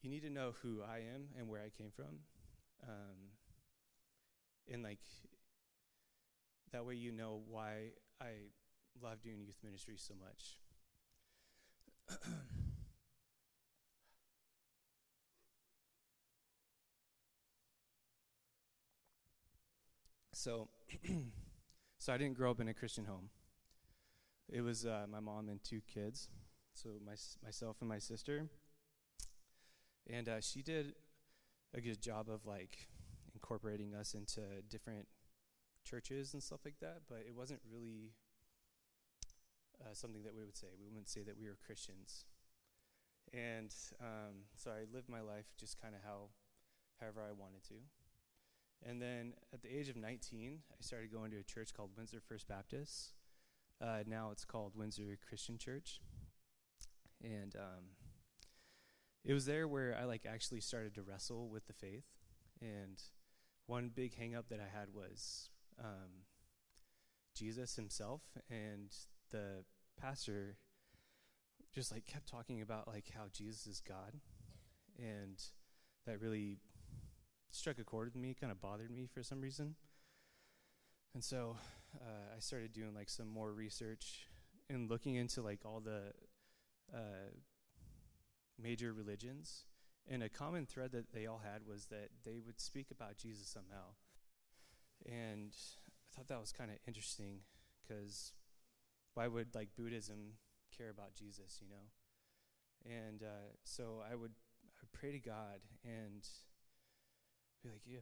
[0.00, 2.20] you need to know who I am and where I came from.
[2.88, 3.32] Um,
[4.72, 5.00] and like,
[6.72, 7.90] that way you know why
[8.20, 8.50] I
[9.02, 10.58] love doing youth ministry so much.
[20.42, 20.66] so,
[21.98, 23.30] so I didn't grow up in a Christian home.
[24.48, 26.30] It was uh, my mom and two kids,
[26.74, 28.48] so my, myself and my sister.
[30.10, 30.94] And uh, she did
[31.72, 32.88] a good job of like
[33.34, 35.06] incorporating us into different
[35.84, 38.10] churches and stuff like that, but it wasn't really
[39.80, 40.66] uh, something that we would say.
[40.76, 42.24] We wouldn't say that we were Christians.
[43.32, 46.30] And um, so I lived my life just kind of how,
[47.00, 47.74] however I wanted to.
[48.88, 52.20] And then at the age of 19, I started going to a church called Windsor
[52.20, 53.12] First Baptist.
[53.80, 56.00] Uh, now it's called Windsor Christian Church.
[57.22, 57.84] And um,
[59.24, 62.06] it was there where I like actually started to wrestle with the faith.
[62.60, 63.00] And
[63.66, 66.26] one big hangup that I had was um,
[67.36, 68.22] Jesus himself.
[68.50, 68.92] And
[69.30, 69.64] the
[70.00, 70.56] pastor
[71.72, 74.20] just like kept talking about like how Jesus is God.
[74.98, 75.40] And
[76.06, 76.58] that really
[77.52, 79.76] struck a chord with me, kind of bothered me for some reason.
[81.14, 81.56] And so
[82.00, 84.26] uh, I started doing like some more research
[84.70, 86.12] and looking into like all the
[86.92, 87.30] uh,
[88.60, 89.64] major religions.
[90.08, 93.46] And a common thread that they all had was that they would speak about Jesus
[93.46, 93.94] somehow.
[95.06, 97.40] And I thought that was kind of interesting
[97.82, 98.32] because
[99.14, 100.38] why would like Buddhism
[100.76, 102.96] care about Jesus, you know?
[103.06, 104.32] And uh, so I would,
[104.64, 106.26] I would pray to God and
[107.62, 108.00] be like, yeah,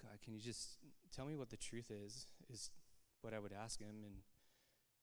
[0.00, 0.78] God, can you just
[1.14, 2.26] tell me what the truth is?
[2.52, 2.70] Is
[3.22, 4.04] what I would ask him.
[4.04, 4.22] And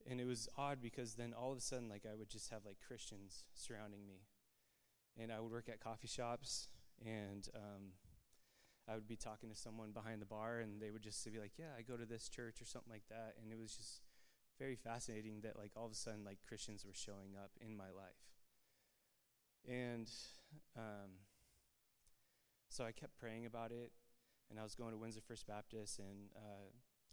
[0.10, 2.66] and it was odd because then all of a sudden, like I would just have
[2.66, 4.22] like Christians surrounding me,
[5.22, 6.70] and I would work at coffee shops,
[7.06, 7.92] and um,
[8.88, 11.54] I would be talking to someone behind the bar, and they would just be like,
[11.58, 14.02] "Yeah, I go to this church or something like that," and it was just
[14.60, 17.90] very fascinating that like all of a sudden like Christians were showing up in my
[17.92, 18.32] life,
[19.68, 20.10] and
[20.78, 21.27] um,
[22.70, 23.92] so I kept praying about it,
[24.50, 26.70] and I was going to Windsor First Baptist, and uh,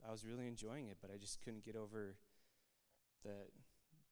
[0.07, 2.17] I was really enjoying it, but I just couldn't get over
[3.25, 3.49] that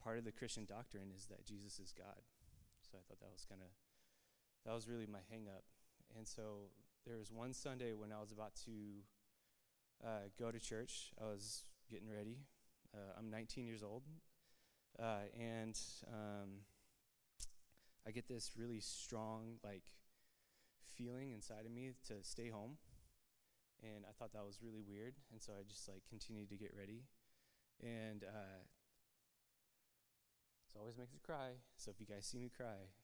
[0.03, 2.23] part of the Christian doctrine is that Jesus is God.
[2.81, 3.69] So I thought that was kind of
[4.67, 5.65] that was really my hang up.
[6.17, 6.71] And so
[7.07, 8.73] there was one Sunday when I was about to
[10.05, 11.13] uh, go to church.
[11.21, 12.39] I was getting ready.
[12.95, 14.03] Uh, I'm 19 years old,
[15.03, 16.51] uh, and um,
[18.07, 19.85] I get this really strong like
[20.97, 22.79] feeling inside of me to stay home.
[23.83, 25.14] And I thought that was really weird.
[25.33, 27.05] And so I just like continued to get ready.
[27.83, 28.62] And uh,
[30.75, 31.62] it always makes me cry.
[31.77, 32.95] So if you guys see me cry,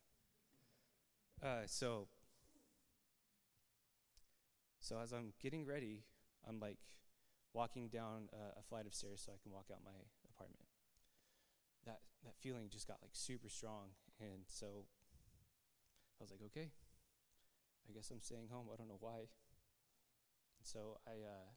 [1.43, 2.09] uh, so
[4.81, 6.05] so as I'm getting ready,
[6.49, 6.79] I'm like
[7.53, 9.99] walking down uh, a flight of stairs so I can walk out my
[10.33, 10.65] apartment.
[11.85, 14.87] That that feeling just got like super strong, and so
[16.21, 16.71] I was like, okay,
[17.89, 18.67] I guess I'm staying home.
[18.73, 19.19] I don't know why.
[20.59, 21.49] And so I, uh,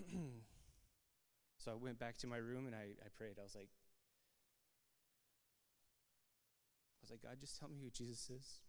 [1.58, 3.38] so I went back to my room and I, I prayed.
[3.40, 3.70] I was like,
[7.00, 8.60] I was like, God, just tell me who Jesus is.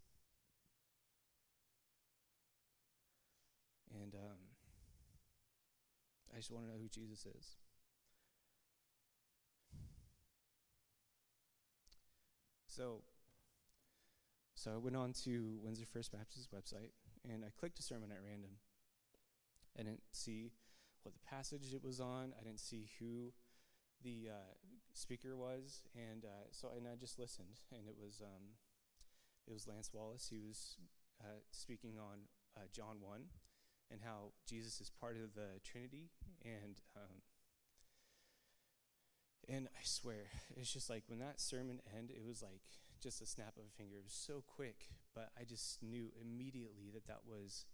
[4.02, 4.38] And um,
[6.32, 7.56] I just want to know who Jesus is.
[12.66, 13.02] So,
[14.64, 16.96] so I went on to Windsor First Baptist website
[17.30, 18.52] and I clicked a sermon at random.
[19.78, 20.52] I didn't see
[21.02, 22.32] what the passage it was on.
[22.40, 23.34] I didn't see who
[24.02, 24.54] the uh,
[24.94, 27.60] speaker was, and uh, so and I just listened.
[27.72, 28.56] And it was um,
[29.46, 30.28] it was Lance Wallace.
[30.30, 30.76] He was
[31.20, 32.20] uh, speaking on
[32.56, 33.24] uh, John one,
[33.90, 36.08] and how Jesus is part of the Trinity,
[36.42, 37.20] and um,
[39.46, 42.62] and I swear, it's just like when that sermon ended, it was like
[43.04, 43.96] just a snap of a finger.
[43.98, 47.66] It was so quick, but I just knew immediately that that was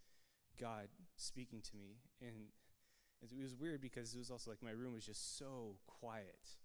[0.60, 1.98] God speaking to me.
[2.20, 2.50] And
[3.22, 6.58] it was weird because it was also like my room was just so quiet.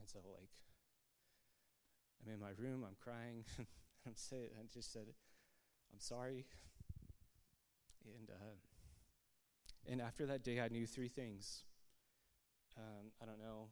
[0.00, 0.50] And so, like,
[2.26, 3.66] I'm in my room, I'm crying, and
[4.04, 5.06] I'm saying, I just said,
[5.92, 6.46] I'm sorry.
[8.04, 8.56] And, uh,
[9.88, 11.62] and after that day, I knew three things.
[12.76, 13.68] Um, I don't know.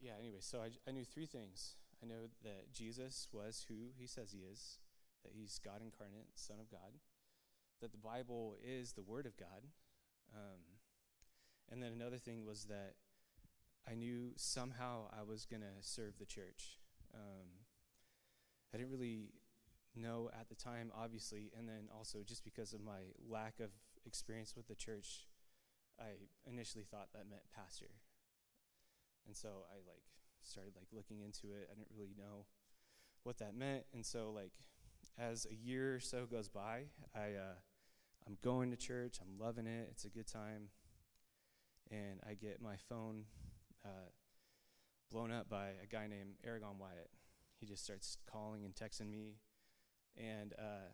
[0.00, 1.76] Yeah, anyway, so I, I knew three things.
[2.02, 4.78] I know that Jesus was who he says he is,
[5.24, 7.00] that he's God incarnate, Son of God,
[7.80, 9.64] that the Bible is the Word of God.
[10.34, 10.60] Um,
[11.70, 12.94] and then another thing was that
[13.88, 16.78] I knew somehow I was going to serve the church.
[17.14, 17.46] Um,
[18.74, 19.30] I didn't really
[19.94, 23.70] know at the time, obviously, and then also just because of my lack of
[24.04, 25.26] experience with the church,
[25.98, 26.10] I
[26.46, 27.90] initially thought that meant pastor.
[29.26, 30.02] And so I like
[30.42, 31.68] started like looking into it.
[31.70, 32.46] I didn't really know
[33.24, 34.52] what that meant, and so like
[35.18, 36.84] as a year or so goes by,
[37.14, 37.58] I uh,
[38.26, 39.18] I'm going to church.
[39.20, 39.88] I'm loving it.
[39.90, 40.68] It's a good time,
[41.90, 43.24] and I get my phone
[43.84, 44.10] uh,
[45.10, 47.10] blown up by a guy named Aragon Wyatt.
[47.58, 49.38] He just starts calling and texting me
[50.16, 50.92] and uh,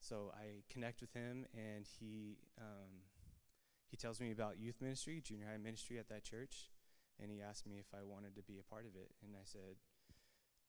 [0.00, 3.04] so I connect with him, and he um,
[3.90, 6.70] he tells me about youth ministry, junior high ministry at that church,
[7.20, 9.44] and he asked me if I wanted to be a part of it, and I
[9.44, 9.76] said,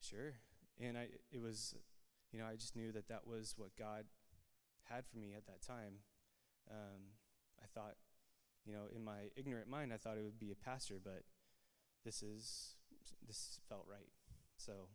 [0.00, 0.34] sure.
[0.80, 1.74] And I it was,
[2.32, 4.04] you know, I just knew that that was what God
[4.84, 6.04] had for me at that time.
[6.70, 7.16] Um,
[7.62, 7.96] I thought,
[8.64, 11.22] you know, in my ignorant mind, I thought it would be a pastor, but
[12.04, 12.76] this is
[13.26, 14.10] this felt right.
[14.56, 14.88] So,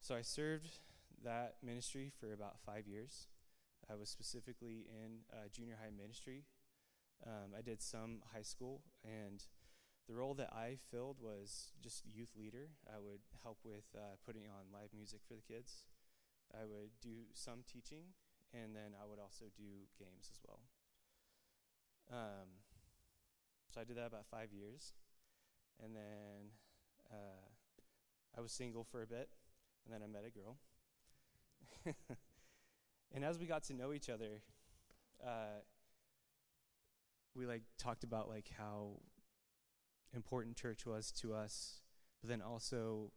[0.00, 0.78] so I served
[1.24, 3.28] that ministry for about five years.
[3.90, 6.44] I was specifically in uh, junior high ministry.
[7.26, 9.44] Um, I did some high school, and
[10.10, 12.70] the role that I filled was just youth leader.
[12.88, 15.84] I would help with uh, putting on live music for the kids.
[16.52, 18.10] I would do some teaching,
[18.52, 20.58] and then I would also do games as well.
[22.10, 22.48] Um,
[23.72, 24.94] so I did that about five years,
[25.80, 26.50] and then
[27.12, 27.46] uh,
[28.36, 29.28] I was single for a bit,
[29.84, 30.56] and then I met a girl.
[33.14, 34.42] and as we got to know each other,
[35.24, 35.62] uh,
[37.36, 38.96] we like talked about like how
[40.14, 41.80] important church was to us,
[42.20, 43.12] but then also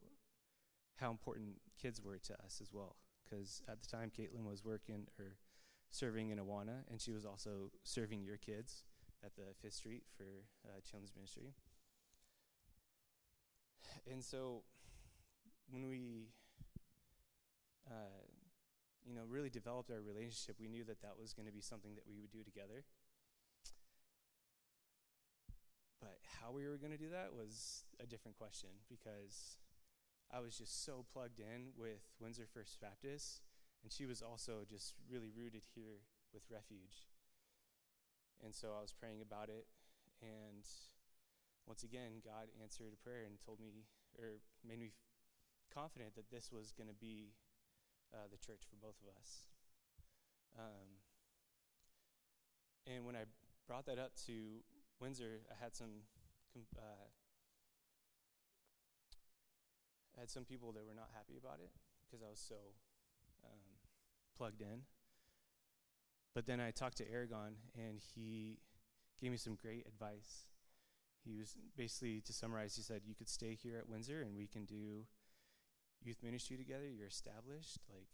[0.96, 2.96] how important kids were to us as well.
[3.24, 5.36] Because at the time, Caitlin was working or
[5.90, 8.84] serving in Awana, and she was also serving your kids
[9.24, 11.54] at the Fifth Street for uh, Children's Ministry.
[14.10, 14.62] And so
[15.70, 16.28] when we
[17.90, 18.24] uh,
[19.06, 21.94] you know, really developed our relationship, we knew that that was going to be something
[21.94, 22.84] that we would do together.
[26.00, 29.56] But how we were going to do that was a different question because
[30.28, 33.40] I was just so plugged in with Windsor First Baptist,
[33.82, 36.04] and she was also just really rooted here
[36.34, 37.08] with Refuge.
[38.44, 39.64] And so I was praying about it,
[40.20, 40.68] and
[41.66, 43.88] once again, God answered a prayer and told me,
[44.18, 44.92] or made me
[45.72, 47.32] confident that this was going to be
[48.12, 49.48] uh, the church for both of us.
[50.58, 51.00] Um,
[52.84, 53.24] and when I
[53.66, 54.60] brought that up to
[55.00, 56.04] Windsor, I had some
[56.76, 57.08] uh,
[60.16, 61.70] I had some people that were not happy about it
[62.04, 62.56] because I was so
[63.44, 63.60] um,
[64.36, 64.82] plugged in.
[66.34, 68.58] But then I talked to Aragon, and he
[69.20, 70.46] gave me some great advice.
[71.24, 74.46] He was basically, to summarize, he said, You could stay here at Windsor, and we
[74.46, 75.06] can do
[76.02, 78.08] youth ministry together, you're established, like,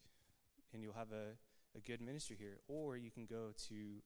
[0.73, 1.37] and you'll have a,
[1.77, 2.59] a good ministry here.
[2.69, 4.03] Or you can go to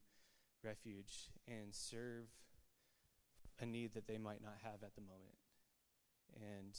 [0.63, 2.27] Refuge and serve
[3.59, 5.37] a need that they might not have at the moment.
[6.35, 6.77] And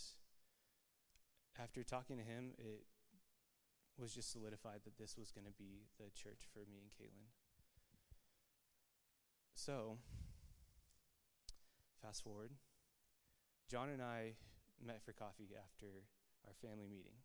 [1.58, 2.84] after talking to him, it
[3.98, 7.32] was just solidified that this was going to be the church for me and Caitlin.
[9.54, 9.96] So,
[12.02, 12.52] fast forward.
[13.70, 14.34] John and I
[14.84, 15.86] met for coffee after
[16.46, 17.24] our family meeting.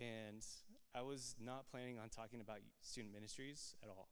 [0.00, 0.44] And
[0.94, 4.08] I was not planning on talking about student ministries at all.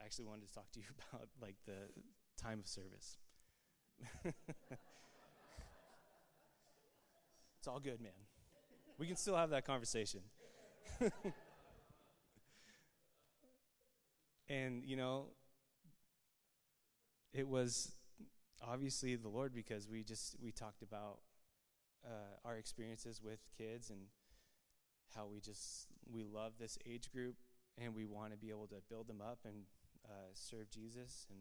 [0.00, 1.90] I actually wanted to talk to you about like the
[2.40, 3.18] time of service.
[4.24, 4.34] It's
[7.66, 8.12] all good, man.
[8.98, 10.20] We can still have that conversation.
[14.48, 15.26] and, you know,
[17.32, 17.92] it was
[18.66, 21.18] obviously the Lord because we just we talked about
[22.04, 24.00] uh, our experiences with kids and
[25.14, 27.36] how we just we love this age group
[27.76, 29.64] and we want to be able to build them up and
[30.04, 31.40] uh, serve Jesus and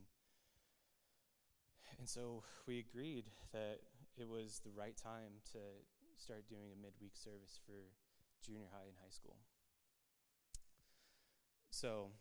[2.00, 3.80] and so we agreed that
[4.18, 5.60] it was the right time to
[6.18, 7.92] start doing a midweek service for
[8.44, 9.38] junior high and high school.
[11.72, 12.12] So,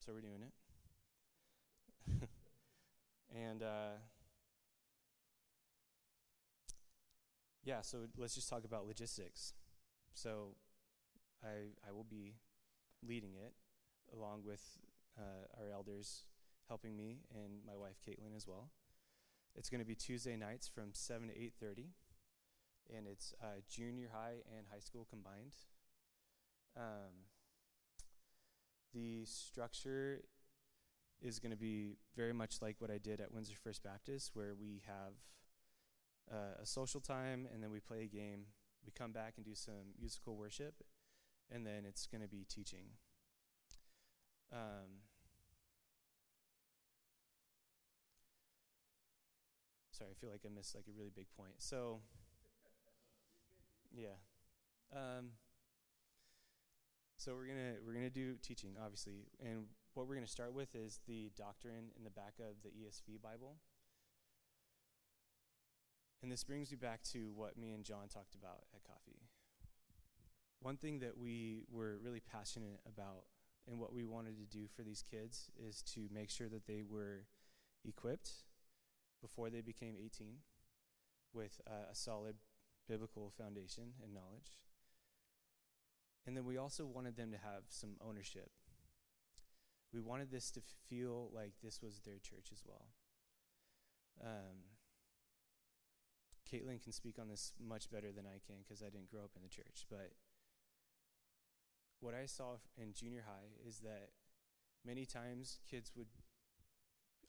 [0.00, 0.52] so we're doing it.
[3.34, 3.98] and uh,
[7.64, 9.54] yeah, so let's just talk about logistics.
[10.14, 10.56] So,
[11.44, 12.34] I I will be
[13.06, 13.54] leading it
[14.14, 14.62] along with
[15.18, 16.24] uh, our elders
[16.68, 18.70] helping me and my wife Caitlin as well.
[19.54, 21.90] It's going to be Tuesday nights from 7 to 8:30,
[22.96, 25.54] and it's uh, junior high and high school combined.
[26.76, 27.28] Um,
[28.94, 30.22] the structure
[31.20, 34.54] is going to be very much like what I did at Windsor First Baptist, where
[34.54, 35.14] we have
[36.30, 38.46] uh, a social time and then we play a game.
[38.84, 40.74] We come back and do some musical worship,
[41.50, 42.86] and then it's going to be teaching.
[44.52, 45.02] Um,
[50.02, 51.54] sorry, I feel like I missed like a really big point.
[51.58, 52.00] So,
[53.94, 54.18] yeah.
[54.92, 55.30] Um,
[57.16, 61.00] so we're gonna we're gonna do teaching, obviously, and what we're gonna start with is
[61.06, 63.56] the doctrine in the back of the ESV Bible.
[66.22, 69.22] And this brings me back to what me and John talked about at coffee.
[70.60, 73.24] One thing that we were really passionate about
[73.68, 76.82] and what we wanted to do for these kids is to make sure that they
[76.88, 77.26] were
[77.84, 78.30] equipped
[79.22, 80.38] before they became 18
[81.32, 82.36] with uh, a solid
[82.88, 84.52] biblical foundation and knowledge.
[86.26, 88.50] And then we also wanted them to have some ownership.
[89.92, 92.88] We wanted this to feel like this was their church as well.
[94.22, 94.72] Um,
[96.50, 99.32] Caitlin can speak on this much better than I can because I didn't grow up
[99.36, 99.86] in the church.
[99.90, 100.12] But
[102.00, 104.10] what I saw in junior high is that
[104.84, 106.08] many times kids would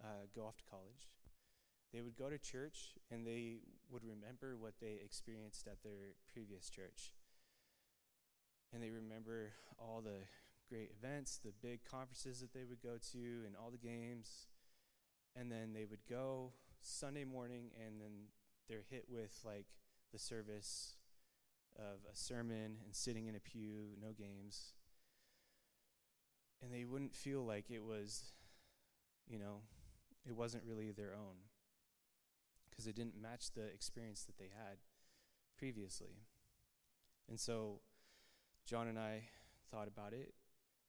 [0.04, 1.10] uh, go off to college
[1.94, 3.58] they would go to church and they
[3.92, 7.14] would remember what they experienced at their previous church.
[8.74, 10.26] And they remember all the
[10.68, 14.48] great events, the big conferences that they would go to, and all the games.
[15.36, 18.30] And then they would go Sunday morning, and then
[18.68, 19.68] they're hit with like
[20.12, 20.96] the service
[21.78, 24.74] of a sermon and sitting in a pew, no games.
[26.64, 28.32] And they wouldn't feel like it was,
[29.28, 29.62] you know,
[30.26, 31.36] it wasn't really their own
[32.74, 34.78] because it didn't match the experience that they had
[35.58, 36.26] previously.
[37.30, 37.82] And so
[38.66, 39.26] John and I
[39.70, 40.34] thought about it,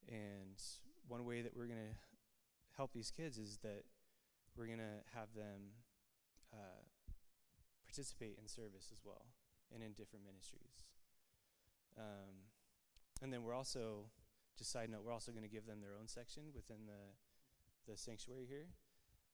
[0.08, 0.60] and
[1.06, 1.96] one way that we're going to
[2.76, 3.84] help these kids is that
[4.56, 5.76] we're going to have them
[6.54, 6.82] uh,
[7.84, 9.26] participate in service as well
[9.72, 10.88] and in different ministries.
[11.98, 12.48] Um,
[13.20, 14.06] and then we're also,
[14.56, 17.98] just side note, we're also going to give them their own section within the, the
[17.98, 18.68] sanctuary here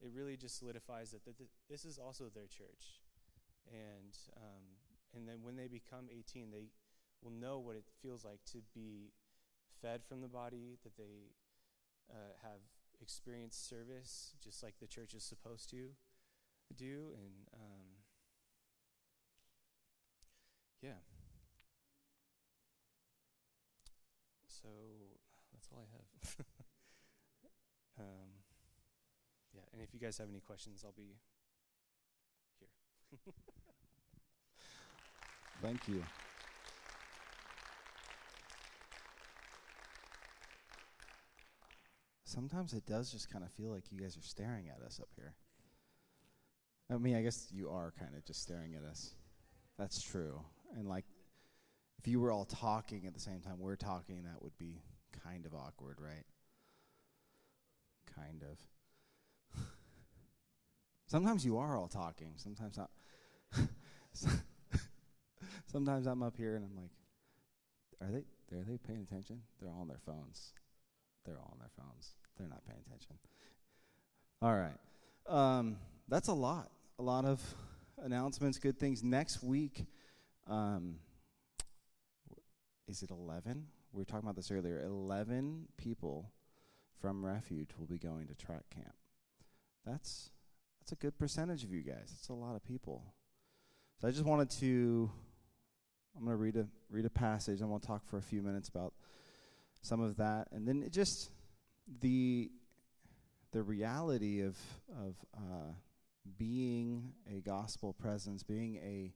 [0.00, 1.36] it really just solidifies that th-
[1.68, 3.00] this is also their church.
[3.70, 4.64] And, um,
[5.14, 6.68] and then when they become 18, they
[7.22, 9.12] will know what it feels like to be
[9.82, 11.32] fed from the body, that they
[12.10, 12.60] uh, have
[13.00, 15.90] experienced service just like the church is supposed to
[16.76, 17.12] do.
[17.16, 17.86] And um,
[20.82, 21.00] yeah.
[24.48, 24.68] So
[25.52, 26.46] that's all I have.
[28.00, 28.30] um,
[29.54, 31.16] yeah, and if you guys have any questions, I'll be
[32.60, 33.18] here.
[35.62, 36.04] Thank you.
[42.24, 45.08] Sometimes it does just kind of feel like you guys are staring at us up
[45.16, 45.32] here.
[46.92, 49.14] I mean, I guess you are kind of just staring at us.
[49.78, 50.42] That's true.
[50.76, 51.06] And like,
[51.98, 54.82] if you were all talking at the same time we're talking, that would be
[55.24, 56.26] kind of awkward, right?
[58.14, 58.58] Kind of.
[61.10, 62.34] Sometimes you are all talking.
[62.36, 62.90] Sometimes not.
[65.66, 66.92] sometimes I'm up here and I'm like,
[68.00, 69.40] are they are they paying attention?
[69.58, 70.52] They're all on their phones.
[71.26, 72.14] They're all on their phones.
[72.38, 73.16] They're not paying attention.
[74.40, 74.78] All right.
[75.26, 76.70] Um, that's a lot.
[77.00, 77.42] A lot of
[77.98, 79.02] announcements, good things.
[79.02, 79.86] Next week,
[80.48, 80.94] um,
[82.86, 83.66] is it 11?
[83.92, 84.80] We were talking about this earlier.
[84.84, 86.30] 11 people
[87.00, 88.94] from Refuge will be going to TRAC camp.
[89.84, 90.30] That's
[90.80, 92.10] that's a good percentage of you guys.
[92.10, 93.14] That's a lot of people.
[94.00, 95.10] So I just wanted to
[96.16, 97.62] I'm going to read a read a passage.
[97.62, 98.94] I want to talk for a few minutes about
[99.82, 101.30] some of that, and then it just
[102.00, 102.50] the
[103.52, 104.56] the reality of
[104.90, 105.72] of uh,
[106.38, 109.14] being a gospel presence, being a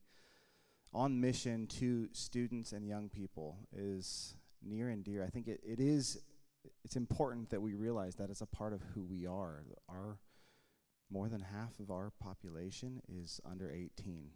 [0.92, 5.24] on mission to students and young people is near and dear.
[5.24, 6.18] I think it, it is
[6.84, 9.64] it's important that we realize that it's a part of who we are.
[9.88, 10.18] Our
[11.14, 14.32] more than half of our population is under 18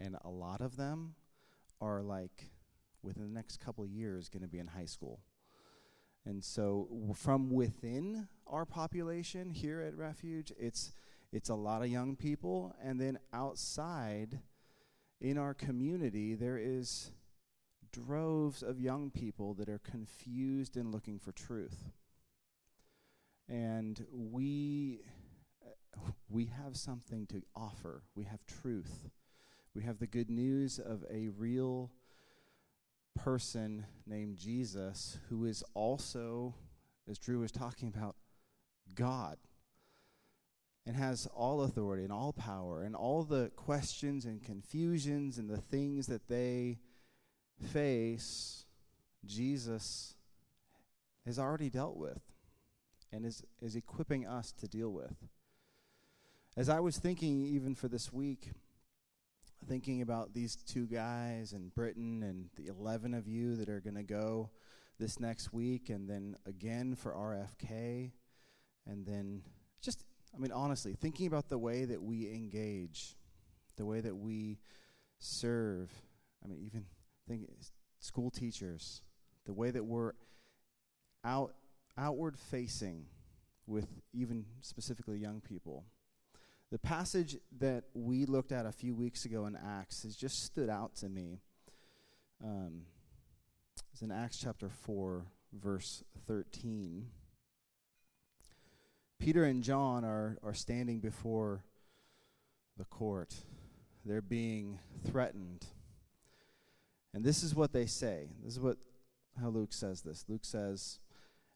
[0.00, 1.14] and a lot of them
[1.78, 2.50] are like
[3.02, 5.20] within the next couple years going to be in high school.
[6.24, 10.94] And so from within our population here at Refuge, it's
[11.32, 14.38] it's a lot of young people and then outside
[15.20, 17.10] in our community there is
[17.92, 21.90] droves of young people that are confused and looking for truth.
[23.48, 25.00] And we
[26.28, 28.02] we have something to offer.
[28.14, 29.10] We have truth
[29.74, 31.90] we have the good news of a real
[33.16, 36.54] person named Jesus who is also,
[37.10, 38.14] as Drew was talking about,
[38.94, 39.36] God
[40.86, 45.60] and has all authority and all power and all the questions and confusions and the
[45.60, 46.78] things that they
[47.72, 48.66] face,
[49.24, 50.14] Jesus
[51.26, 52.20] has already dealt with
[53.14, 55.14] and is, is equipping us to deal with.
[56.56, 58.50] As I was thinking, even for this week,
[59.68, 63.94] thinking about these two guys and Britain and the 11 of you that are going
[63.94, 64.50] to go
[64.98, 68.12] this next week, and then again for RFK,
[68.86, 69.42] and then
[69.80, 70.04] just,
[70.34, 73.16] I mean, honestly, thinking about the way that we engage,
[73.76, 74.58] the way that we
[75.18, 75.90] serve.
[76.44, 76.84] I mean, even
[77.26, 77.48] think
[77.98, 79.02] school teachers,
[79.46, 80.12] the way that we're
[81.24, 81.54] out
[81.96, 83.06] outward facing
[83.66, 85.84] with even specifically young people.
[86.70, 90.68] The passage that we looked at a few weeks ago in Acts has just stood
[90.68, 91.40] out to me.
[92.42, 92.82] Um,
[93.92, 97.06] it's in Acts chapter 4, verse 13.
[99.20, 101.64] Peter and John are, are standing before
[102.76, 103.34] the court.
[104.04, 105.66] They're being threatened.
[107.14, 108.30] And this is what they say.
[108.42, 108.76] This is what
[109.40, 110.24] how Luke says this.
[110.28, 110.98] Luke says,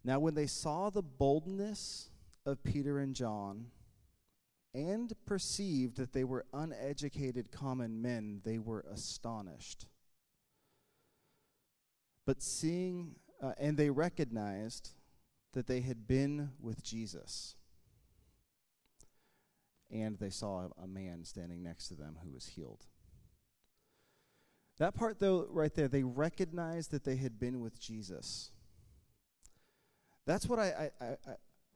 [0.08, 2.08] Now when they saw the boldness
[2.46, 3.66] of Peter and John,
[4.72, 9.84] and perceived that they were uneducated common men, they were astonished.
[12.24, 14.92] But seeing, uh, and they recognized
[15.52, 17.54] that they had been with Jesus.
[19.90, 22.86] And they saw a, a man standing next to them who was healed.
[24.78, 28.52] That part, though, right there, they recognized that they had been with Jesus.
[30.28, 31.16] That's what I, I, I,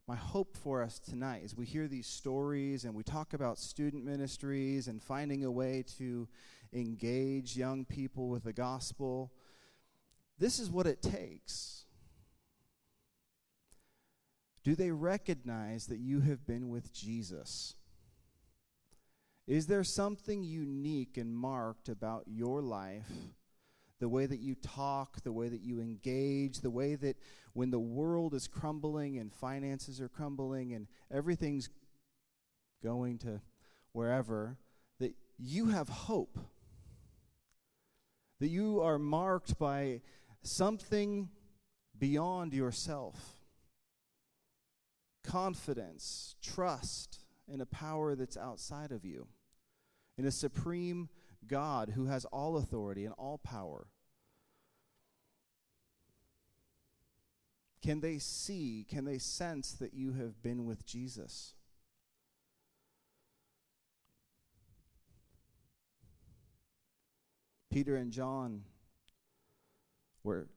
[0.06, 4.04] my hope for us tonight is we hear these stories and we talk about student
[4.04, 6.28] ministries and finding a way to
[6.70, 9.32] engage young people with the gospel.
[10.38, 11.86] This is what it takes.
[14.62, 17.76] Do they recognize that you have been with Jesus?
[19.46, 23.10] Is there something unique and marked about your life
[24.02, 27.16] the way that you talk, the way that you engage, the way that
[27.52, 31.68] when the world is crumbling and finances are crumbling and everything's
[32.82, 33.40] going to
[33.92, 34.56] wherever,
[34.98, 36.38] that you have hope.
[38.40, 40.00] That you are marked by
[40.42, 41.28] something
[41.98, 43.42] beyond yourself
[45.22, 49.28] confidence, trust in a power that's outside of you,
[50.18, 51.08] in a supreme
[51.46, 53.86] God who has all authority and all power.
[57.82, 61.54] Can they see, can they sense that you have been with Jesus?
[67.70, 68.64] Peter and John
[70.22, 70.48] were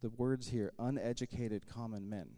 [0.00, 2.28] the words here uneducated common men.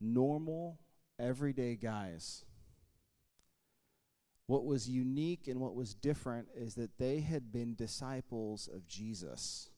[0.00, 0.78] Normal,
[1.18, 2.44] everyday guys
[4.46, 9.70] what was unique and what was different is that they had been disciples of Jesus.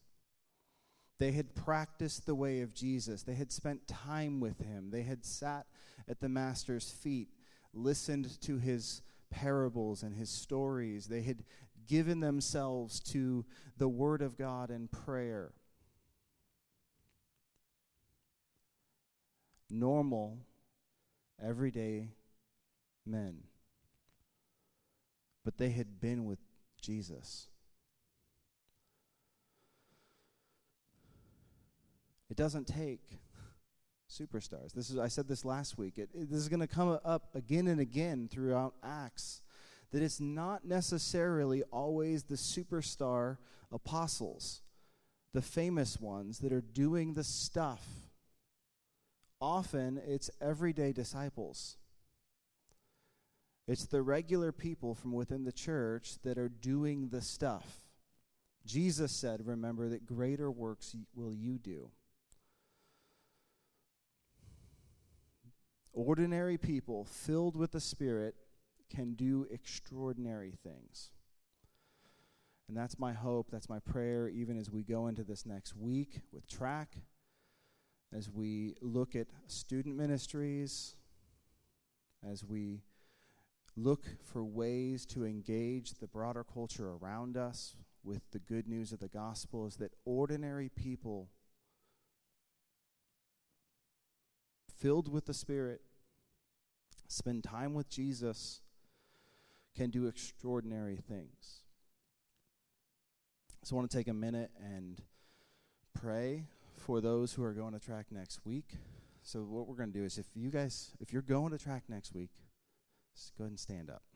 [1.19, 3.23] They had practiced the way of Jesus.
[3.23, 4.89] They had spent time with him.
[4.89, 5.67] They had sat
[6.07, 7.27] at the Master's feet,
[7.73, 11.07] listened to his parables and his stories.
[11.07, 11.43] They had
[11.87, 13.45] given themselves to
[13.77, 15.51] the Word of God and prayer.
[19.69, 20.37] Normal,
[21.43, 22.09] everyday
[23.05, 23.43] men.
[25.43, 26.39] But they had been with
[26.81, 27.49] Jesus.
[32.29, 33.19] It doesn't take
[34.09, 34.73] superstars.
[34.73, 35.97] This is I said this last week.
[35.97, 39.41] It, it, this is going to come up again and again throughout Acts
[39.91, 43.37] that it's not necessarily always the superstar
[43.71, 44.61] apostles,
[45.33, 47.83] the famous ones that are doing the stuff.
[49.41, 51.77] Often it's everyday disciples.
[53.67, 57.85] It's the regular people from within the church that are doing the stuff.
[58.65, 61.89] Jesus said, remember, that greater works will you do.
[65.93, 68.35] Ordinary people filled with the Spirit
[68.89, 71.11] can do extraordinary things.
[72.67, 76.21] And that's my hope, that's my prayer, even as we go into this next week
[76.31, 77.01] with TRAC,
[78.15, 80.95] as we look at student ministries,
[82.23, 82.83] as we
[83.75, 88.99] look for ways to engage the broader culture around us with the good news of
[88.99, 91.29] the gospel, is that ordinary people
[94.79, 95.81] filled with the Spirit,
[97.07, 98.61] spend time with Jesus,
[99.75, 101.61] can do extraordinary things.
[103.63, 105.01] So I want to take a minute and
[105.93, 106.45] pray
[106.77, 108.77] for those who are going to TRAC next week.
[109.21, 111.81] So what we're going to do is if you guys if you're going to TRAC
[111.89, 112.29] next week,
[113.15, 114.03] just go ahead and stand up.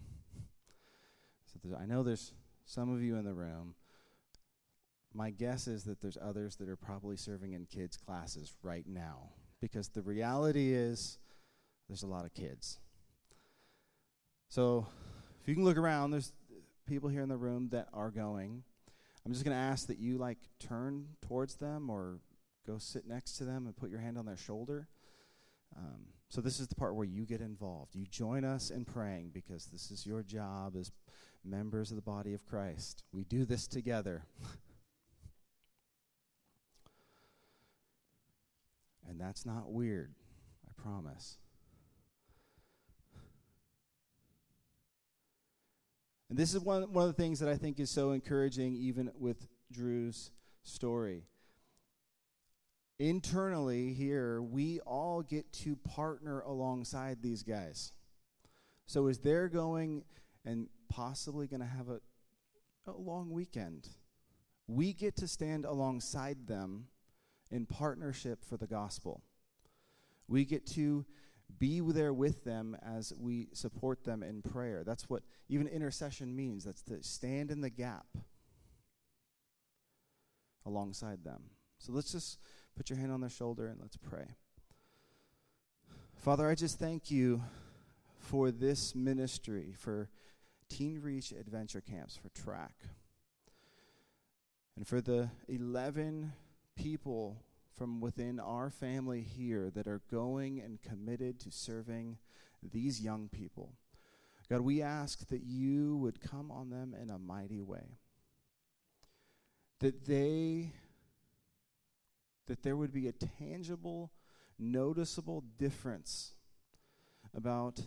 [1.46, 2.34] So I know there's
[2.66, 3.76] some of you in the room.
[5.14, 9.30] My guess is that there's others that are probably serving in kids classes right now
[9.64, 11.20] because the reality is
[11.88, 12.80] there's a lot of kids.
[14.50, 14.86] So
[15.42, 16.34] if you can look around, there's
[16.86, 18.64] people here in the room that are going.
[19.26, 22.20] I'm just going to ask that you like turn towards them or
[22.68, 24.90] go sit next to them and put your hand on their shoulder.
[25.78, 27.96] Um, so this is the part where you get involved.
[27.96, 30.92] You join us in praying because this is your job as
[31.46, 33.06] members of the body of Christ.
[33.14, 34.26] We do this together.
[39.10, 40.14] And that's not weird,
[40.68, 41.38] I promise.
[46.30, 49.12] And this is one, one of the things that I think is so encouraging, even
[49.20, 50.32] with Drew's
[50.64, 51.26] story.
[52.98, 57.92] Internally, here, we all get to partner alongside these guys.
[58.86, 60.06] So, as they're going
[60.46, 62.00] and possibly going to have a,
[62.88, 63.90] a long weekend,
[64.68, 66.88] we get to stand alongside them
[67.54, 69.22] in partnership for the gospel.
[70.28, 71.06] We get to
[71.60, 74.84] be there with them as we support them in prayer.
[74.84, 76.64] That's what even intercession means.
[76.64, 78.08] That's to stand in the gap
[80.66, 81.44] alongside them.
[81.78, 82.40] So let's just
[82.76, 84.26] put your hand on their shoulder and let's pray.
[86.16, 87.44] Father, I just thank you
[88.18, 90.10] for this ministry, for
[90.70, 92.72] Teen Reach Adventure Camps, for TRAC,
[94.76, 96.32] and for the 11
[96.76, 97.44] people
[97.78, 102.18] from within our family here that are going and committed to serving
[102.62, 103.74] these young people.
[104.50, 107.98] God, we ask that you would come on them in a mighty way.
[109.80, 110.74] That they
[112.48, 114.12] that there would be a tangible,
[114.60, 116.34] noticeable difference
[117.34, 117.80] about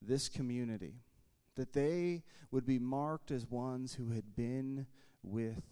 [0.00, 0.94] this community.
[1.56, 4.86] That they would be marked as ones who had been
[5.22, 5.62] with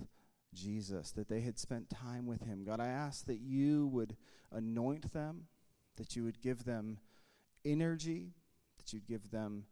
[0.54, 2.64] Jesus, that they had spent time with him.
[2.64, 4.16] God, I ask that you would
[4.52, 5.48] anoint them,
[5.96, 6.98] that you would give them
[7.64, 8.32] energy,
[8.78, 9.64] that you'd give them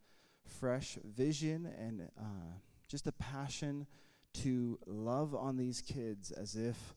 [0.45, 2.57] fresh vision and uh,
[2.87, 3.87] just a passion
[4.33, 6.95] to love on these kids as if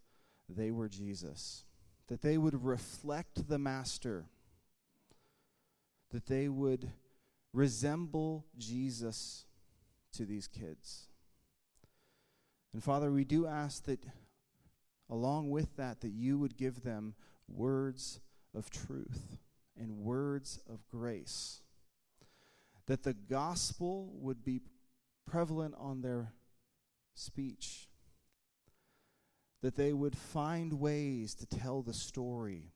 [0.48, 1.64] they were Jesus,
[2.08, 4.26] that they would reflect the Master,
[6.10, 6.90] that they would
[7.52, 9.44] resemble Jesus
[10.12, 11.08] to these kids.
[12.76, 14.04] And Father, we do ask that
[15.08, 17.14] along with that, that you would give them
[17.48, 18.20] words
[18.54, 19.38] of truth
[19.80, 21.62] and words of grace.
[22.84, 24.60] That the gospel would be
[25.26, 26.34] prevalent on their
[27.14, 27.88] speech.
[29.62, 32.74] That they would find ways to tell the story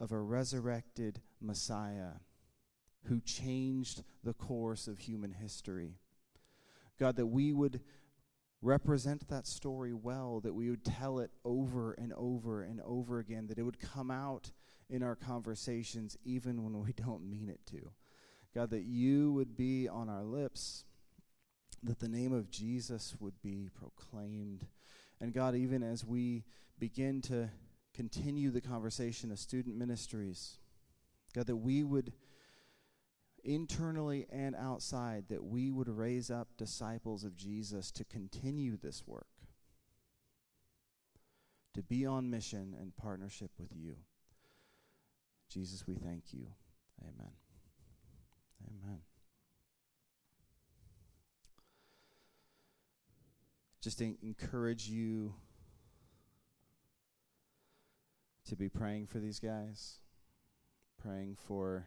[0.00, 2.20] of a resurrected Messiah
[3.04, 5.98] who changed the course of human history.
[6.98, 7.80] God, that we would
[8.60, 13.46] represent that story well, that we would tell it over and over and over again,
[13.46, 14.50] that it would come out
[14.90, 17.90] in our conversations even when we don't mean it to.
[18.54, 20.84] God, that you would be on our lips,
[21.82, 24.66] that the name of Jesus would be proclaimed.
[25.20, 26.44] And God, even as we
[26.78, 27.50] begin to
[27.94, 30.58] continue the conversation of student ministries,
[31.34, 32.12] God, that we would
[33.48, 39.26] internally and outside, that we would raise up disciples of Jesus to continue this work,
[41.74, 43.96] to be on mission and partnership with you.
[45.48, 46.46] Jesus, we thank you.
[47.00, 47.32] Amen.
[48.66, 48.98] Amen.
[53.80, 55.32] Just en- encourage you
[58.46, 60.00] to be praying for these guys,
[61.00, 61.86] praying for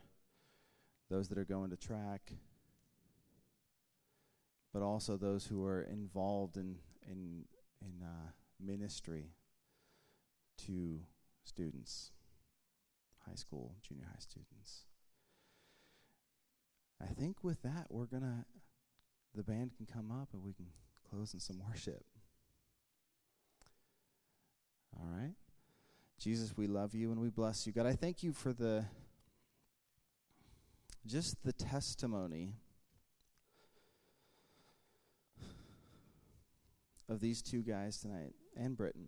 [1.12, 2.38] those that are going to TRAC,
[4.74, 7.43] but also those who are involved in in
[7.82, 9.34] in uh, ministry
[10.66, 11.01] to
[11.43, 12.12] students,
[13.28, 14.86] high school, junior high students.
[17.01, 18.45] I think with that we're gonna
[19.36, 20.68] the band can come up and we can
[21.09, 22.05] close in some worship.
[24.97, 25.36] All right.
[26.20, 27.74] Jesus, we love you and we bless you.
[27.74, 28.86] God, I thank you for the
[31.06, 32.56] just the testimony
[37.10, 39.08] of these two guys tonight and Britain.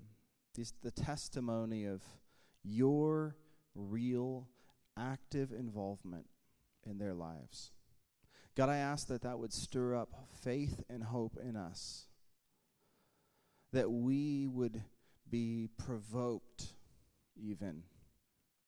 [0.56, 2.02] These, the testimony of
[2.64, 3.36] your
[3.76, 4.48] real
[4.98, 6.26] active involvement
[6.86, 7.72] in their lives.
[8.56, 10.14] God, I ask that that would stir up
[10.44, 12.08] faith and hope in us.
[13.72, 14.84] That we would
[15.30, 16.66] be provoked
[17.36, 17.84] even